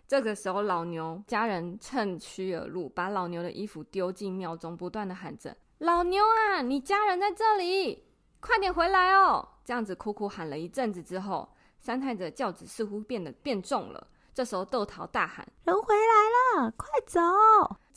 [0.08, 8.06] 这个时候，老牛家人趁虚而入，把老牛的衣服丢进庙中，不断的喊着：“老牛啊，你家人在这里，
[8.40, 14.08] 快点回来哦！”这样子苦苦喊了一阵子之后，三太子的轿子似乎变得变重了。
[14.34, 17.20] 这时候，窦桃大喊：“人回来了，快走！”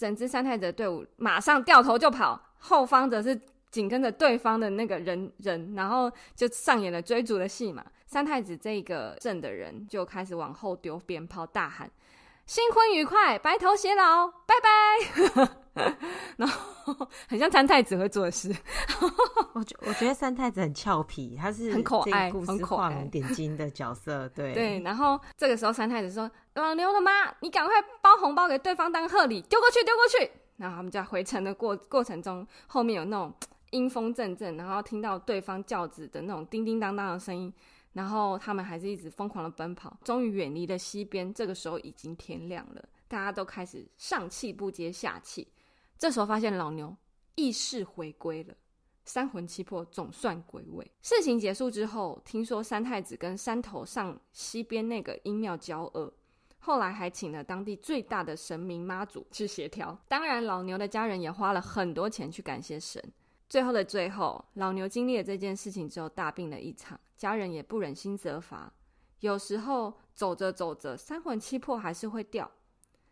[0.01, 3.39] 整支三太子的队伍马上掉头就跑，后方则是
[3.71, 7.85] 紧跟着对方的那个人人，然后就上演了追逐的戏嘛。
[8.07, 11.91] 三太子这个镇的人就开始往后丢鞭炮，大喊。
[12.47, 15.57] 新婚愉快，白头偕老，拜拜。
[16.37, 18.53] 然后很像三太子会做的事。
[19.55, 24.29] 我觉我觉得三太子很俏皮，他是很可爱，很画龙点睛的角色。
[24.31, 24.81] 对对。
[24.81, 33.33] 然后这个时候三太子说：“老牛的妈，你赶快包红包给对方当贺礼，丢过去，丢过去。”然后他们在回程的过过程中，后面有那种
[33.71, 37.53] 阴风阵阵，然后听到对方轿子的那种叮叮当当的声音。
[37.93, 41.35] 然后他们还是一直疯狂的奔跑，终于远离了西边。
[41.35, 45.49] 这个时候已经天亮了，大家都开始上气不接下气。
[45.99, 46.97] 这时候发现老牛
[47.35, 48.55] 意识回归了，
[49.05, 50.89] 三魂七魄总算归位。
[51.03, 56.13] 事情结束之后，听说三太子跟山头上西边那个阴庙交恶，
[56.61, 59.99] 后来还请了当地最大的神明妈祖去协调。
[60.07, 63.03] 当然，老牛的家人也花了很多钱去感谢神。
[63.49, 67.01] 最后的最后，老牛经历了这件事情之后，大病了一场。
[67.17, 68.73] 家人也不忍心责罚，
[69.21, 72.51] 有时候走着走着，三魂七魄还是会掉，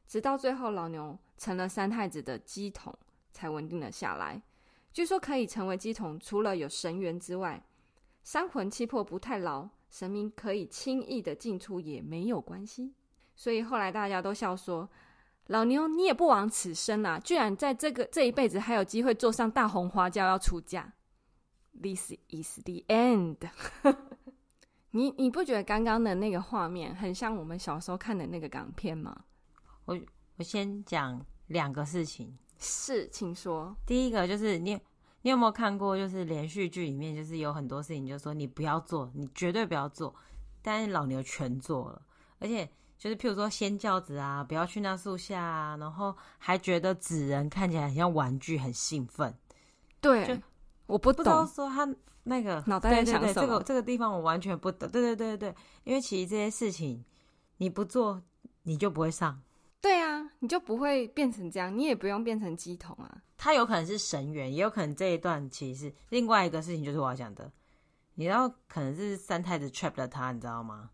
[0.07, 2.95] 直到最后老牛成了三太子的乩童，
[3.33, 4.41] 才稳定了下来。
[4.93, 7.63] 据说可以成为乩童，除了有神缘之外，
[8.23, 12.95] 三魂七魄不太牢，神明可以轻易的进出也没有关系。
[13.39, 14.91] 所以后来大家都笑说
[15.47, 20.93] ：“老牛你也不枉此生啊，居然在这个这一辈子还有机会坐上大红花轿要出嫁。”
[21.81, 23.37] This is the end
[24.91, 25.05] 你。
[25.05, 29.17] 你你不觉得刚刚的那个画面很像我们小时候看的那个港片吗？
[29.85, 29.97] 我
[30.37, 32.37] 我先讲两个事情。
[32.59, 33.77] 是，请说。
[33.87, 34.75] 第一个就是你，
[35.23, 35.97] 你有没有看过？
[35.97, 40.13] 就是连续剧里面，就是有很多事情，就是说你不要做，你绝对不要做。
[40.61, 42.03] 但是老牛全做了，
[42.41, 49.35] 而且就是譬如说掀轿子啊，不要去那树下啊，然后还觉得纸人看起来很像玩具，很兴奋。
[50.01, 50.41] 对。
[50.87, 51.87] 我不懂，不知道说他
[52.23, 53.35] 那个脑袋在想什么。
[53.35, 54.89] 这个这个地方我完全不懂。
[54.91, 57.05] 对对对对，因为其实这些事情
[57.59, 58.23] 你不做，
[58.63, 59.39] 你就不会上。
[59.83, 63.19] 对啊，你就不会变成这样，你也不用变成鸡桶啊。
[63.37, 67.53] 他有可能是神缘，也有可能这一段其实是另外一个事情，就是我要讲的。
[68.15, 70.89] 你知道，可能是三太子 trap 了他，你知道吗？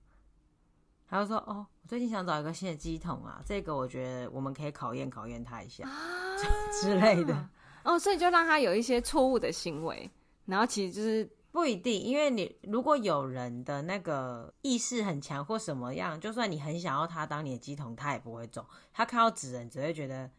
[1.08, 6.36] 他就说：“哦，我最近想找一个新的机桶啊，这个我觉得我们可以考验考验他一下，啊、
[6.80, 7.48] 之类的。”
[7.84, 10.10] 哦，所以就让他有一些错误的行为，
[10.46, 18.66] 然后其实就是不一定，因为你如果有人的那个意识很强或什么样，就算你很想要他当你的鸡桶，他也不会走。
[18.92, 20.30] 他看到纸人只会觉得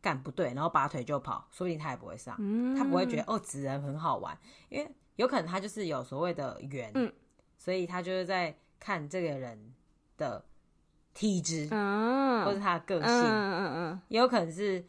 [0.00, 2.36] 干不对，然后拔腿就跑，说不定他也不会上。
[2.38, 7.12] 嗯，他不会觉得哦纸人很好玩，因为有可能他就是有所谓的缘，嗯，
[7.58, 9.74] 所以他就是在看这个人
[10.16, 10.44] 的
[11.14, 14.84] 体质，嗯，或是他的个性，嗯嗯嗯，也有可能是。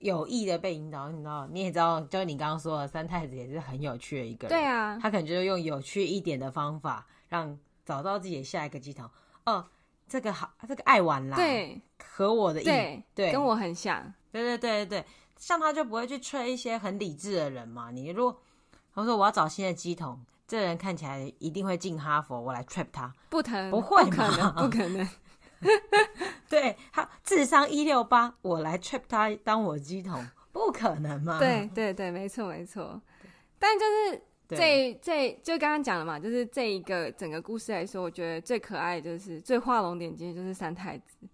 [0.00, 4.56] 有意的被引导，你知道，你也知道，就是你刚刚说的三太子也是很有趣的一个人。
[4.56, 9.10] 对啊，他可能就是用有趣一点的方法，让找到自己的下一个乩童。
[9.44, 9.66] 哦，
[10.06, 14.14] 这个好，这个爱玩啦，对，和我的意，对，对，跟我很像。
[14.30, 15.04] 对对对对对，
[15.36, 17.90] 像他就不会去吹一些很理智的人嘛。
[17.90, 18.40] 你如果
[18.94, 25.06] 他说我要找新的乩童，这人看起来一定会进哈佛，我来 trap 他，不疼，不会，不可能，不可能。
[26.48, 31.38] 对他智商一六八，我来 trap 他当我鸡桶，不可能嘛？
[31.38, 32.98] 对对对，没错没错。
[33.58, 41.28] 但就是这对这就刚刚讲了嘛，就是这一个整个故事来说，我觉得最可爱的就是最画龙点睛的就是三太子。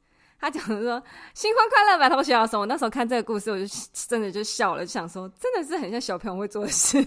[0.44, 1.02] 他讲的说
[1.32, 6.98] 新婚快乐，白头偕老的时候，我那时候看这个故事，我就真的就笑了，就想说真的是很像小朋友会做的事。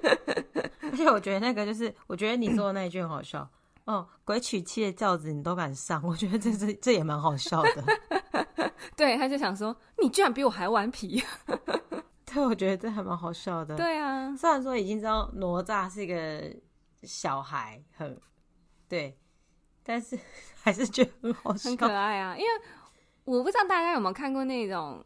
[0.90, 3.48] 而且我觉得那个就是，我觉得你说的那一句很好笑。
[3.84, 7.84] 哦，鬼娶妻的轿子你都敢上，我觉得这这这也蛮好笑的。
[8.94, 11.22] 对，他就想说，你居然比我还顽皮。
[12.26, 13.76] 对，我觉得这还蛮好笑的。
[13.76, 16.54] 对啊，虽然说已经知道哪吒是一个
[17.02, 18.20] 小孩，很
[18.86, 19.16] 对，
[19.88, 20.18] 但是
[20.62, 22.36] 还是觉得很好笑，很可爱啊。
[22.36, 22.48] 因为
[23.24, 25.02] 我不知道大家有没有看过那种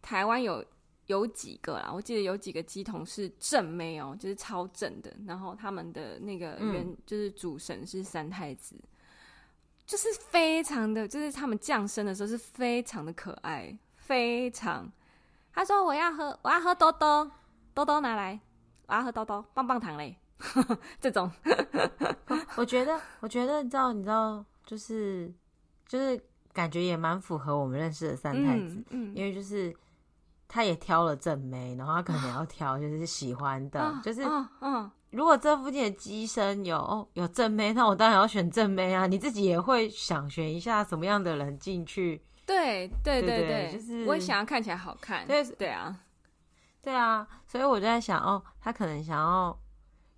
[0.00, 0.64] 台湾有。
[1.06, 5.12] 有几个啦，我记得有几个鸡童是正妹哦，就是超正的。
[5.26, 8.76] 然后他们的那个原、嗯、就是主神是三太子，
[9.84, 14.90] 就是非常的，就是他们降生的时候是非常的可爱，非常。
[15.52, 17.30] 他说我要喝，我要喝多多，
[17.74, 18.38] 多多拿来，
[18.86, 20.16] 我要喝多多棒棒糖嘞，
[21.00, 21.30] 这种。
[22.56, 25.32] 我觉得，我觉得你知道，你知道，就是
[25.86, 26.20] 就是
[26.52, 29.74] 感觉也蛮符合我们认识的三太子，嗯，嗯因为就是
[30.48, 34.74] 他也挑了正妹，然后他可能要挑就是喜欢的，啊、就是嗯。
[34.74, 39.06] 啊如果这附近的机身有有正妹，那我当然要选正妹啊！
[39.06, 42.24] 你自己也会想选一下什么样的人进去？
[42.46, 45.26] 对对对对，对对就是我想要看起来好看。
[45.26, 45.94] 对对啊，
[46.80, 49.54] 对啊，所以我就在想，哦，他可能想要，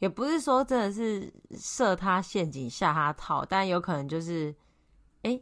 [0.04, 4.54] 也不是说真的是设他陷阱下他套，但有可能就是，
[5.22, 5.40] 哎，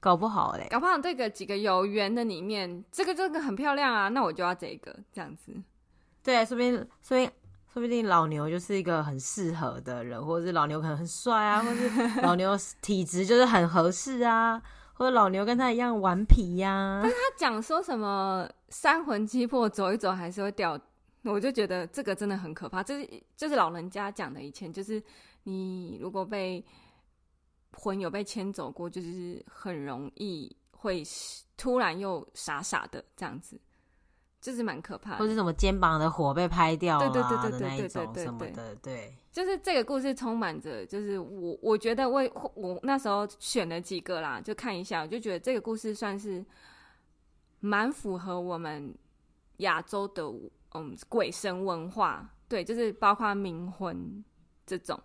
[0.00, 5.52] 搞不好嘞，搞不好这个几个有缘的里面，这个这个很漂亮啊，那我就要这个这样子。
[6.22, 7.30] 对，说不定说不定。
[7.74, 14.62] 说不定老牛就是一个很适合的人，或者是老牛可能很帅啊，或者是 老牛体质就是很合适啊，
[14.92, 17.00] 或者老牛跟他一样顽皮呀、啊。
[17.02, 20.78] 但是他讲说什么三魂七魄走一走还是会掉，
[21.24, 22.82] 我就觉得这个真的很可怕。
[22.82, 25.02] 这是就是老人家讲的，以前就是
[25.42, 26.64] 你如果被
[27.72, 31.02] 魂有被牵走过，就是很容易会
[31.56, 33.60] 突然又傻傻的这样子。
[34.40, 42.22] 就是蛮可怕的，或是什么肩膀的火被拍掉了，对对对对对那一种什么的，对，对，对，就是这个故事充满着，就是我我觉得我
[42.54, 46.44] 我那时候选了几个啦，就看一下，我就觉得这个故事算是
[47.60, 48.94] 蛮符合我们
[49.60, 50.30] 亚洲的
[50.74, 54.22] 嗯鬼神文化，对，就是包括冥婚
[54.66, 55.00] 这种，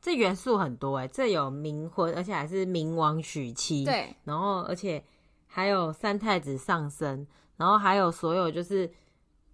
[0.00, 5.04] 这元素很多哎、欸，这有冥婚，而且还是冥王娶妻，对，然后而且
[5.46, 7.26] 还有三太子上身。
[7.56, 8.90] 然后还有所有就是，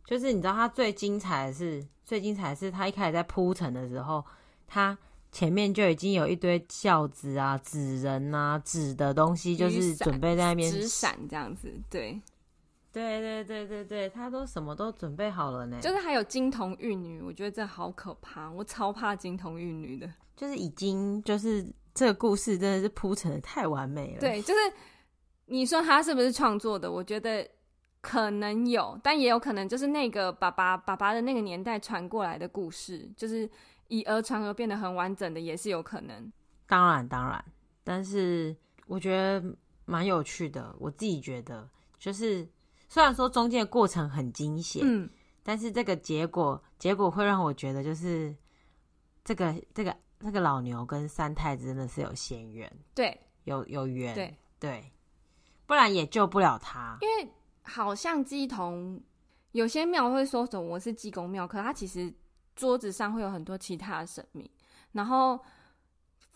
[0.07, 4.25] 就是你知道他最精彩的是，最精彩的是他一开始在铺陈的时候，
[4.67, 4.97] 他
[5.31, 12.19] 前面就已经有一堆孝子啊、纸人啊、纸的东西，就是准备在那边纸伞这样子，对，
[12.93, 15.79] 对对对对对，他都什么都准备好了呢。
[15.81, 21.65] 就是还有金童玉女，我觉得这好可怕，我超怕金童玉女的，就是已经就是
[21.95, 24.21] 这个故事真的是铺陈的太完美了。
[24.21, 24.61] 对，就是
[25.47, 26.91] 你说他是不是创作的？
[26.91, 27.49] 我觉得。
[28.03, 33.47] 可能有，但也有可能就是那个爸爸爸爸的那个年代传过来的故事，就是
[33.89, 36.33] 以讹传讹变得很完整的，也是有可能。
[36.67, 37.45] 当然，当然，
[37.85, 40.75] 但是我觉得蛮有趣的。
[40.79, 41.69] 我自己觉得，
[41.99, 42.49] 就是
[42.91, 45.09] 虽然说中间的过程很惊险，嗯，
[45.43, 48.37] 但是这个结果结果会让我觉得，就是
[49.25, 54.93] 这个这个这个老牛跟三太子真的是有仙缘，对，有有缘，对对，
[55.65, 57.33] 不然也救不了他，因为。
[57.63, 59.01] 好像鸡同，
[59.53, 62.13] 有些庙会说什么我是济公庙，可是他其实
[62.57, 64.51] 桌子上会有很多其他的神明，
[64.91, 65.39] 然后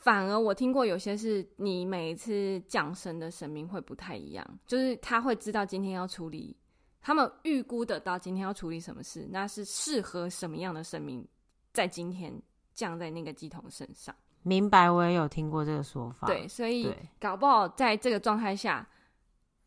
[0.05, 6.55] 反而我听过有些是你每一次降生的神明会不太一样，就是他会知道今天要处理，
[7.01, 11.27] 他们预估得到今天要处理什么事，那是适合什么样的神明
[11.73, 12.31] 在今天
[12.75, 14.15] 降在那个乩童身上。
[14.43, 16.27] 明白，我也有听过这个说法。
[16.27, 18.87] 对，所以搞不好在这个状态下。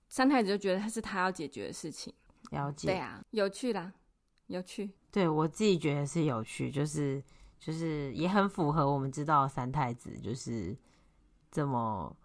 [0.10, 2.14] 三太子就觉得他是他要解决的事情，
[2.52, 2.88] 了解。
[2.88, 3.92] 对啊，有趣啦，
[4.46, 4.90] 有趣。
[5.12, 7.22] 对，我自己觉得是有趣，就是
[7.60, 10.76] 就是也很符合我们知道三太子就是
[11.51, 12.16] 这么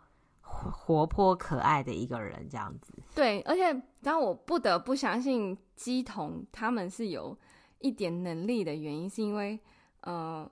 [0.41, 2.93] 活活泼可爱的一个人这样子。
[3.14, 7.37] 对，而且当我不得不相信姬童他们是有
[7.78, 9.59] 一点能力的原因，是因为
[10.03, 10.51] 呃，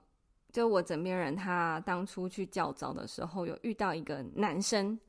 [0.51, 4.99] 就我枕边人他当初去教召的时候，有遇到一个男生。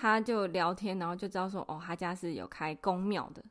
[0.00, 3.44] 他就聊天，然后就知道说，哦，他家是有开宫庙的，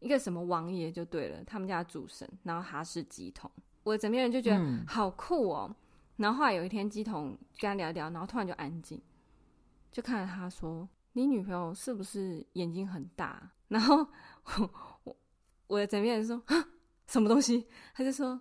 [0.00, 3.48] 一个什么王爷就对了，他们家主神，然后他是乩童，
[3.84, 5.68] 我枕边人就觉得好酷哦。
[5.70, 5.76] 嗯、
[6.16, 9.00] 然后后来有一天，鸡童跟他聊一聊，然后突然就安静，
[9.92, 13.98] 就看着他说：“你女朋友是不是眼睛很大？”然后
[14.56, 14.70] 我
[15.04, 15.16] 我
[15.68, 16.68] 我的枕边人说：“啊，
[17.06, 18.40] 什么东西？”他就说：“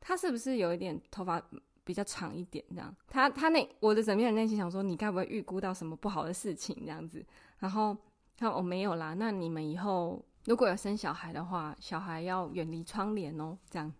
[0.00, 1.40] 他是不是有一点头发？”
[1.84, 2.94] 比较长一点，这样。
[3.08, 7.26] 他他那我的枕边人内心想说，你该不会预估到什么不好的事情这样子？
[7.58, 7.92] 然后
[8.36, 9.14] 他说我没有啦。
[9.14, 13.92] 那你们以后如果有生小孩的话，小孩要远离窗帘哦，这样。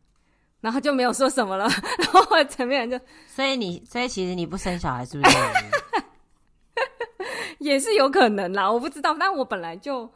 [0.62, 1.68] 然后就没有说什么了。
[2.00, 5.36] 然后我枕边人就，所以你所以其实你不生小孩是不是？
[7.60, 9.14] 也是有可能啦，我不知道。
[9.20, 10.10] 但我本来就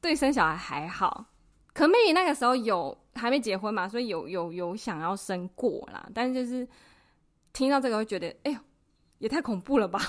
[0.00, 1.26] 对生小孩还好，
[1.74, 2.96] 可 maybe 那个时候有。
[3.16, 6.66] 还没结婚嘛，所以有有有想要生过啦，但是就是
[7.52, 8.58] 听到这个会觉得，哎呦，
[9.18, 10.00] 也太恐怖了吧！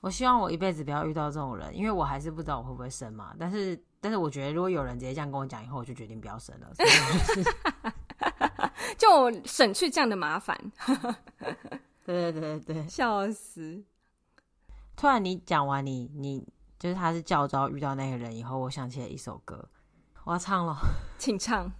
[0.00, 3.34] 我希望我一辈子不要遇到这种人，因为我还是不知道我会不会生嘛。
[3.38, 6.72] 但是但是我觉得，如果有人直接这样跟我讲以后，我就决定不要生了，
[8.96, 10.56] 就 省去这样的麻烦。
[12.04, 13.82] 对对对对对， 笑死！
[14.96, 16.46] 突然你讲完你你
[16.78, 19.68] 就是他是教招遇到那个人以后，我想起了一首歌。
[20.24, 20.76] 我要唱了，
[21.18, 21.70] 请唱。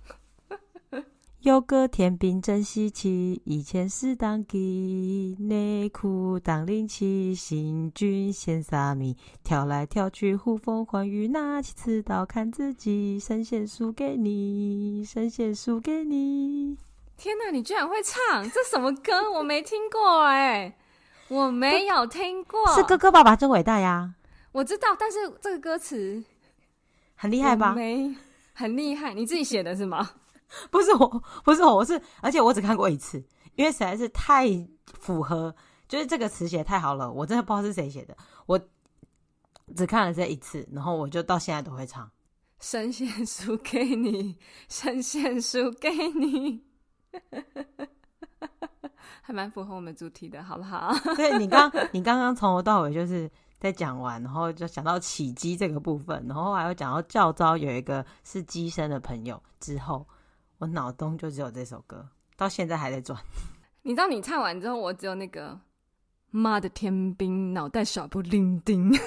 [1.49, 16.77] 有个天兵真稀奇，以前是当机，内裤当令旗，行军献萨米，跳来跳去呼风唤雨，拿起刺刀砍自己，神仙输给你，神仙输给你。
[17.17, 19.31] 天哪，你居然会唱这什么歌？
[19.33, 20.77] 我没听过哎、欸，
[21.29, 22.61] 我没有听过。
[22.75, 24.13] 是哥哥爸爸真伟大呀！
[24.53, 26.23] 我知道，但是这个歌词
[27.15, 27.73] 很厉害吧？
[27.75, 28.15] 没，
[28.53, 29.15] 很厉害。
[29.15, 30.11] 你自己写的是吗？
[30.71, 33.23] 不是我，不是我，我是，而且我只看过一次，
[33.55, 34.47] 因为实在是太
[34.99, 35.55] 符合，
[35.87, 38.59] 就是这个词写太好了，我真的不知道是谁写的，我
[39.77, 42.11] 只看了这一次，然后我就到现在都会唱。
[42.61, 44.39] 神仙输给你，
[44.69, 46.65] 神仙输给你，
[49.23, 50.93] 还蛮符合我们主题的，好不好？
[51.15, 53.31] 对，你刚，你刚刚从头到尾就是
[53.61, 60.07] 在讲完，然后就讲到起机这个部分，然后还有讲到教招有一个是机身的朋友之后。
[60.59, 63.17] 我脑中就只有这首歌，到现在还在转。
[63.83, 65.57] 你知道你唱完之后，我只有那个
[66.31, 68.93] 妈的天兵，脑袋小不伶仃。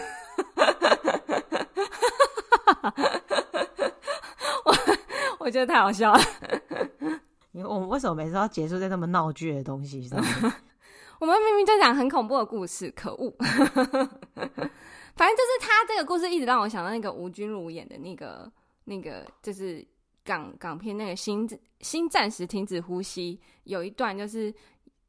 [4.63, 4.73] 我
[5.39, 6.19] 我觉得太好笑了。
[7.51, 10.53] 因为我们为什么每次要结束在那么闹剧的东西上面？
[11.19, 13.35] 我们明明在讲很恐怖的故事，可恶！
[13.39, 18.49] 反正就是他这个故事一直让我想到那个吴君如演的那个
[18.85, 19.85] 那个，就是。
[20.23, 21.49] 港港片那个心
[21.79, 24.53] 心暂时停止呼吸，有一段就是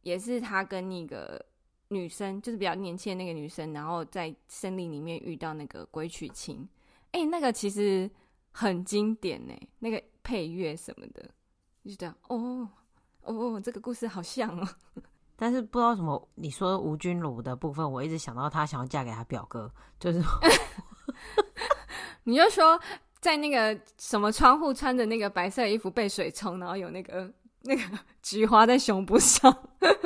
[0.02, 1.44] 也是他跟那个
[1.88, 6.66] 女生，就是比较年轻的那个女生，然后在森林里面遇到那个鬼娶亲，
[7.10, 8.10] 哎、欸，那个其实
[8.50, 11.28] 很经典呢，那个配乐什么的，
[11.84, 12.68] 就这样哦
[13.22, 14.66] 哦，这个故事好像哦，
[15.36, 20.22] 但是不知道什么，你说吴君如的部分，我一直想到她想要嫁给她表哥，就是
[22.24, 22.80] 你就说。
[23.22, 27.82] 在那个什么窗户穿着那个白色衣服被水冲，然后有那个 那个
[28.20, 29.56] 菊花在胸部上，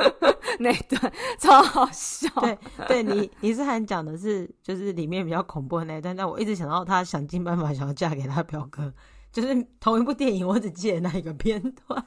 [0.61, 2.29] 那段超好笑。
[2.43, 8.93] 对，对你你是还讲的是就是里面比较恐怖的那一段，但我一直想到她想尽办法想要嫁给他表哥，
[9.33, 12.07] 就是同一部电影，我只记得那一个片段，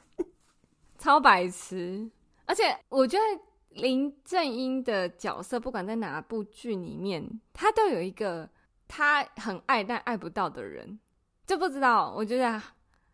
[0.96, 2.08] 超白痴。
[2.46, 8.48] 而且我觉得林正英的角色，不管在哪部剧里面，他都有一个。
[8.90, 10.98] 他很爱但爱不到的人，
[11.46, 12.12] 就不知道。
[12.16, 12.60] 我觉得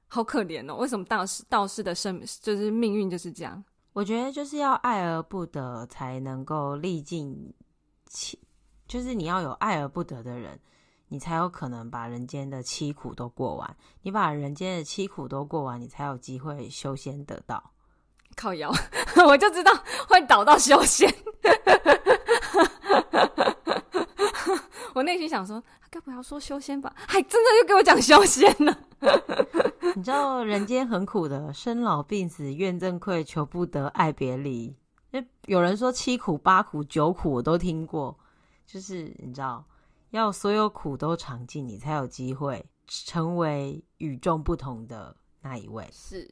[0.08, 0.76] 好可怜哦。
[0.76, 3.62] 为什么道士道士的生就是命运就是这样？
[3.92, 7.54] 我觉得就是要爱而不得，才能够历尽
[8.06, 8.38] 七，
[8.88, 10.58] 就是你要有爱而不得的人，
[11.08, 13.76] 你才有可能把人间的凄苦都过完。
[14.02, 17.72] 你把人间的凄苦都过完，你才有机会修仙得道。
[18.34, 18.70] 靠腰，
[19.26, 19.72] 我就知道
[20.08, 21.10] 会倒到修仙。
[24.96, 26.90] 我内心想说，他该不要说修仙吧？
[26.96, 28.78] 还 真的又给我讲修仙了。
[29.94, 34.74] 你知道人间很苦的，生老病死、怨憎会、求不得、爱别离。
[35.44, 38.18] 有人说七苦、八苦、九苦，我都听过。
[38.64, 39.62] 就是你知道，
[40.12, 45.86] 要所有苦都尝尽，你才有机会成为与众不同的那一位。
[45.92, 46.26] 是，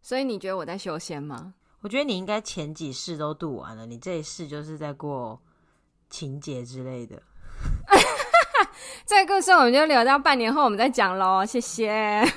[0.00, 1.52] 所以你觉得我在修仙吗？
[1.80, 5.42] 我觉得你应该前几世都度完了，你这一世就是在过
[6.08, 7.20] 情节之类的。
[9.06, 12.22] 这个故事我们就留到半年后我们再讲喽，谢谢。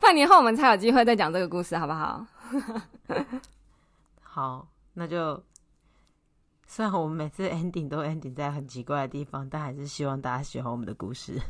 [0.00, 2.24] 半年后我们才有机会再讲这个故事，好不好？
[4.22, 5.42] 好，那就
[6.66, 11.40] 虽然我们每次 ending 都 ending 在很奇怪的地方，但还是希望大家喜欢我们的故事。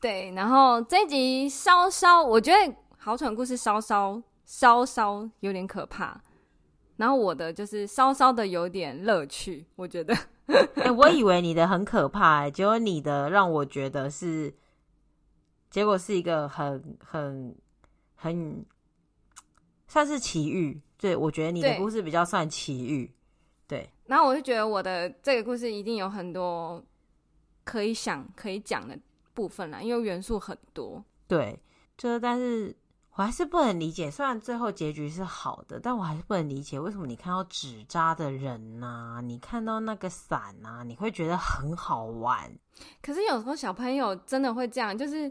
[0.00, 6.18] 对，然后这一集稍稍，我觉得好蠢故事稍稍稍稍有点可怕，
[7.00, 10.14] 然后我的就是稍稍的有点乐趣，我觉得。
[10.74, 14.52] 欸、我以为你的很可怕，欸，结果你的让我觉得是，
[15.70, 17.56] 结果是一个很很
[18.16, 18.62] 很
[19.88, 20.78] 算是奇遇。
[20.98, 23.10] 对，我觉得你的故事比较算奇遇。
[23.66, 26.84] 对，然后我就觉得我的这个故事一定有很多
[27.64, 28.98] 可以想可以讲的
[29.32, 31.02] 部分啦，因为元素很多。
[31.26, 31.58] 对，
[31.96, 32.76] 就是但是。
[33.16, 42.50] 我还是不能理解，虽然最后结局是好的，但我还是不能理解为什么你看到纸扎的人呐、啊，你看到那个伞呐、啊，你会觉得很好玩。
[43.02, 45.30] 可是有时候小朋友真的会这样，就是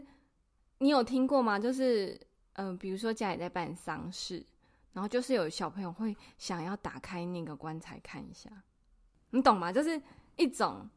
[0.78, 1.58] 你有听过吗？
[1.58, 2.20] 就是
[2.52, 4.44] 嗯、呃，比如说家里在办丧事，
[4.92, 8.50] 然后就是有小朋友会想要打开那个棺材看一下，
[9.30, 9.72] 你懂吗？
[9.72, 10.00] 就是
[10.36, 10.88] 一种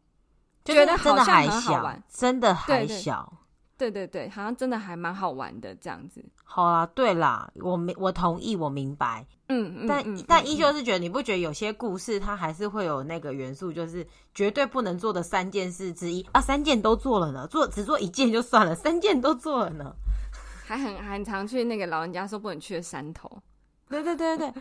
[0.66, 3.34] 觉得好像很好玩，真的还小。
[3.78, 6.24] 对对对，好像真的还蛮好玩的这样子。
[6.44, 9.26] 好啦，对啦，我明我同意，我明白。
[9.48, 19.96] 嗯嗯，但嗯但依旧是觉得，你不觉得有些故事它还是会有那个元素，就是绝对不能做的三件事之一啊，三件都做了呢，做只做一件就算了，三件都做了呢。
[20.66, 23.30] 还很 很常去那个老人家说不能去的山头。
[23.90, 24.54] 对对对对，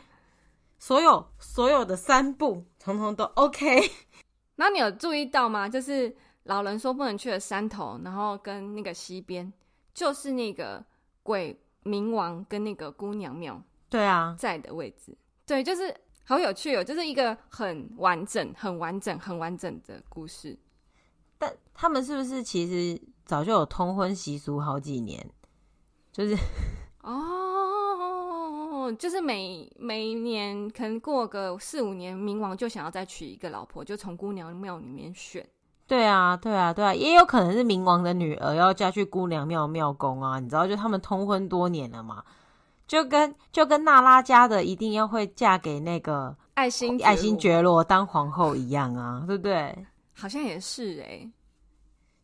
[0.79, 3.81] 所有所有的三步统统都 OK。
[4.57, 5.69] 那你有注意到吗？
[5.69, 9.53] 就是老人说不能去的山头，然后跟那个西边，
[9.95, 10.85] 就是那个
[11.23, 13.63] 鬼冥王跟那个姑娘庙。
[13.89, 15.17] 对啊，在的位置。
[15.47, 20.59] 对，就是好有趣哦，就是一个很完整、很完整、很完整的故事。
[21.39, 25.29] 但他们是不是其实早就有通婚习俗好几年？
[26.11, 26.37] 就是
[27.03, 35.47] 哦，就是每每一年可能过个四五年，冥王就想要再娶一个老婆，就从姑娘庙里面选。
[35.93, 42.25] 对啊，对啊，对啊，也有可能是冥王的女儿要嫁去姑娘庙庙宫啊，你知道，就他们通婚多年了嘛，
[42.87, 47.85] 就跟就跟娜拉家的一定要会嫁给那个爱新爱新觉罗。
[47.85, 49.87] 当皇后一样啊，对不对？
[50.15, 51.33] 好像也是哎、欸，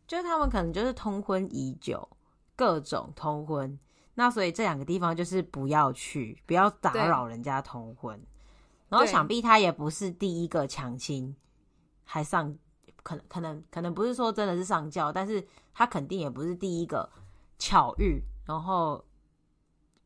[0.07, 2.09] 就是他们可能就是通婚已久，
[2.55, 3.77] 各种通婚，
[4.15, 8.19] 那所以这两个地方就是不要去，不要打扰人家通婚。
[8.87, 11.35] 然后想必他也不是第一个强亲，
[12.03, 12.51] 还上
[13.09, 15.43] 可能可能可能不是说真的是上轿，但是
[15.73, 17.09] 他肯定也不是第一个
[17.57, 19.03] 巧遇然后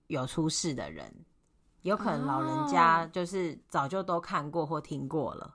[0.07, 1.13] 有出事的人，
[1.81, 5.53] 有可能老人家就是早就都看过或听过了。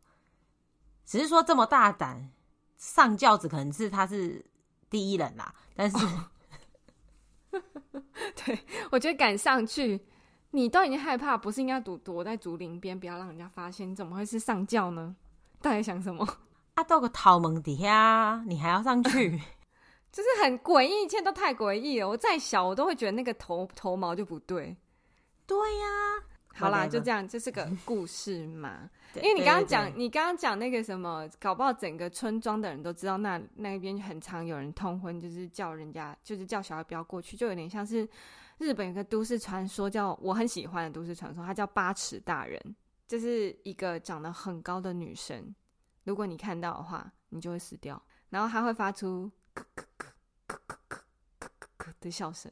[1.07, 2.31] 只是说这么大胆
[2.77, 4.45] 上轿子，可能是他是
[4.91, 5.55] 第一人啦。
[5.75, 5.97] 但是，
[7.53, 7.63] 哦、
[8.45, 8.59] 对
[8.91, 9.99] 我觉得赶上去，
[10.51, 13.91] 你都已经害怕，不是应该躲躲在竹林边，不要让人家发现？
[13.91, 15.17] 你怎么会是上轿呢？
[15.63, 16.27] 到底想什么？
[16.79, 19.31] 啊，到个桃门底下，你还要上去，
[20.13, 22.09] 就是很诡异，一切都太诡异了。
[22.09, 24.77] 我再小，我都会觉得那个头头毛就不对。
[25.45, 26.23] 对呀、啊。
[26.55, 28.89] 好啦，就这样，这是个故事嘛。
[29.21, 38.09] 因为你刚刚讲，你刚刚讲那个什么，搞不好整个村庄的人都知道那，那那边很常有人通婚，就是叫人家，就是叫小孩不要过去，就有点像是
[38.59, 42.61] 日本有个都市传说，叫我很喜欢的都市传说，它叫八尺大人，
[43.09, 45.55] 就是一个长得很高的女生，
[46.09, 50.09] 如果你看到的话，你就会死掉，然后它会发出咳咳咳
[50.49, 50.97] 咳咳
[51.39, 52.51] 咳咳咳的笑声，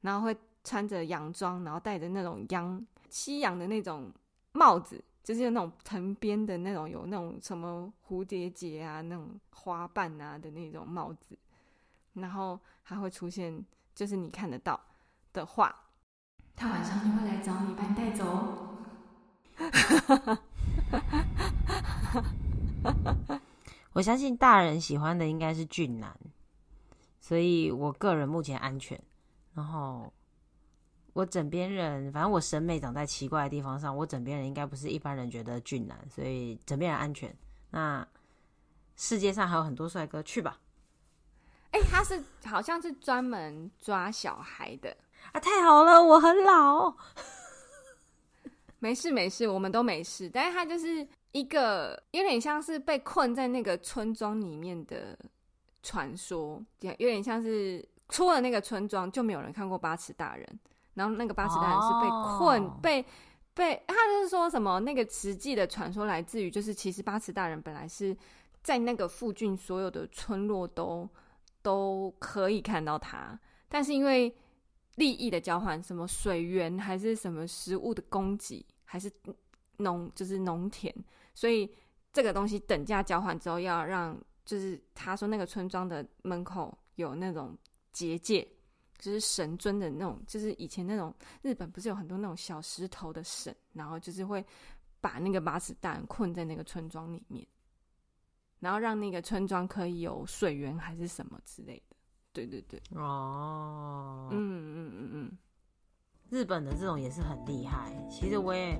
[0.00, 2.84] 然后会穿着洋装，然后戴着那种洋。
[3.10, 4.12] 西洋的那种
[4.52, 11.38] 帽子，就是那种藤编的那种，有那种什么蝴蝶结啊、那种花瓣啊的那种帽子，
[12.12, 14.78] 然后还会出现，就是你看得到
[15.32, 15.74] 的话，
[16.54, 18.76] 他晚上就会来找你，把你带走。
[23.92, 26.16] 我相信大人喜欢的应该是俊男，
[27.20, 29.00] 所以我个人目前安全。
[29.54, 30.12] 然后。
[31.14, 37.34] 我枕边人，反正我审美长在奇怪的地方上，我枕边人应该不是一般人觉得俊男，所以枕边人安全。
[37.70, 38.06] 那
[38.94, 40.60] 世界上还有很多帅哥，去吧。
[41.72, 44.96] 哎、欸，他是好像是专门抓小孩的
[45.32, 45.40] 啊！
[45.40, 46.94] 太好了，我很老，
[48.78, 50.30] 没事没事，我们都没事。
[50.32, 55.18] 但是他就是一个有点像是被困在那个村庄里面的
[55.82, 60.60] 传说，有点像是出了那个村庄就没有人看过八尺大人。
[60.94, 62.08] 然后那个八尺大人是被
[62.38, 62.80] 困，oh.
[62.82, 63.04] 被
[63.54, 68.16] 被，他就是说什么那个实际的传说来自于，就是其实八尺大人本来是
[68.64, 71.08] 在那个附近所有的村落都
[71.62, 74.34] 都可以看到他，但是因为
[74.96, 79.08] 利益的交换，什么水源还是什么食物的供给，还是
[79.76, 80.92] 农就是农田，
[81.38, 81.72] 所以
[82.12, 87.56] 这个东西等价交换之后，要让就是他说那个村庄的门口有那种
[87.92, 88.44] 结界。
[88.98, 94.44] 就是神尊的那种，就是以前那种日本不是有很多那种小石头的神，然后就是会
[95.00, 97.46] 把那个八尺大人困在那个村庄里面，
[98.58, 101.94] 然后让那个村庄可以有水源还是什么之类的。
[102.32, 105.38] 对对对，哦，嗯嗯嗯嗯，
[106.28, 107.94] 日本的这种也是很厉害。
[108.10, 108.76] 其实我也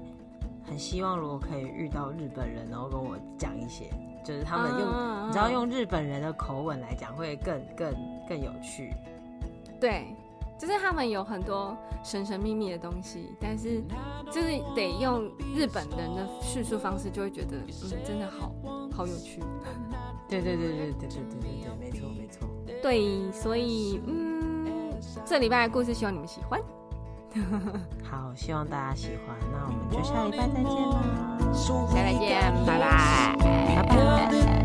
[0.69, 3.91] 很希望，如果可以遇到日本人，然后跟我讲一些，
[4.25, 7.95] 就是他们用，啊、你知道用日本人的口吻来讲，会更更
[8.29, 8.93] 更有趣。
[9.81, 10.15] 对，
[10.59, 13.83] 就是他们有很多神神秘秘的东西，但是
[14.31, 18.53] 就是得用日本人的叙述方式，就会觉得嗯，真的好
[18.93, 19.41] 好有趣。
[20.29, 22.49] 对对对对对对对对对，没错没错。
[22.83, 24.93] 对，所以嗯，
[25.25, 26.61] 这礼拜的故事希望你们喜欢。
[28.03, 29.37] 好，希望大家喜欢。
[29.53, 30.97] 那我们就下礼拜再见啦，
[31.89, 32.83] 下礼拜见，拜拜，
[33.77, 34.59] 拜拜。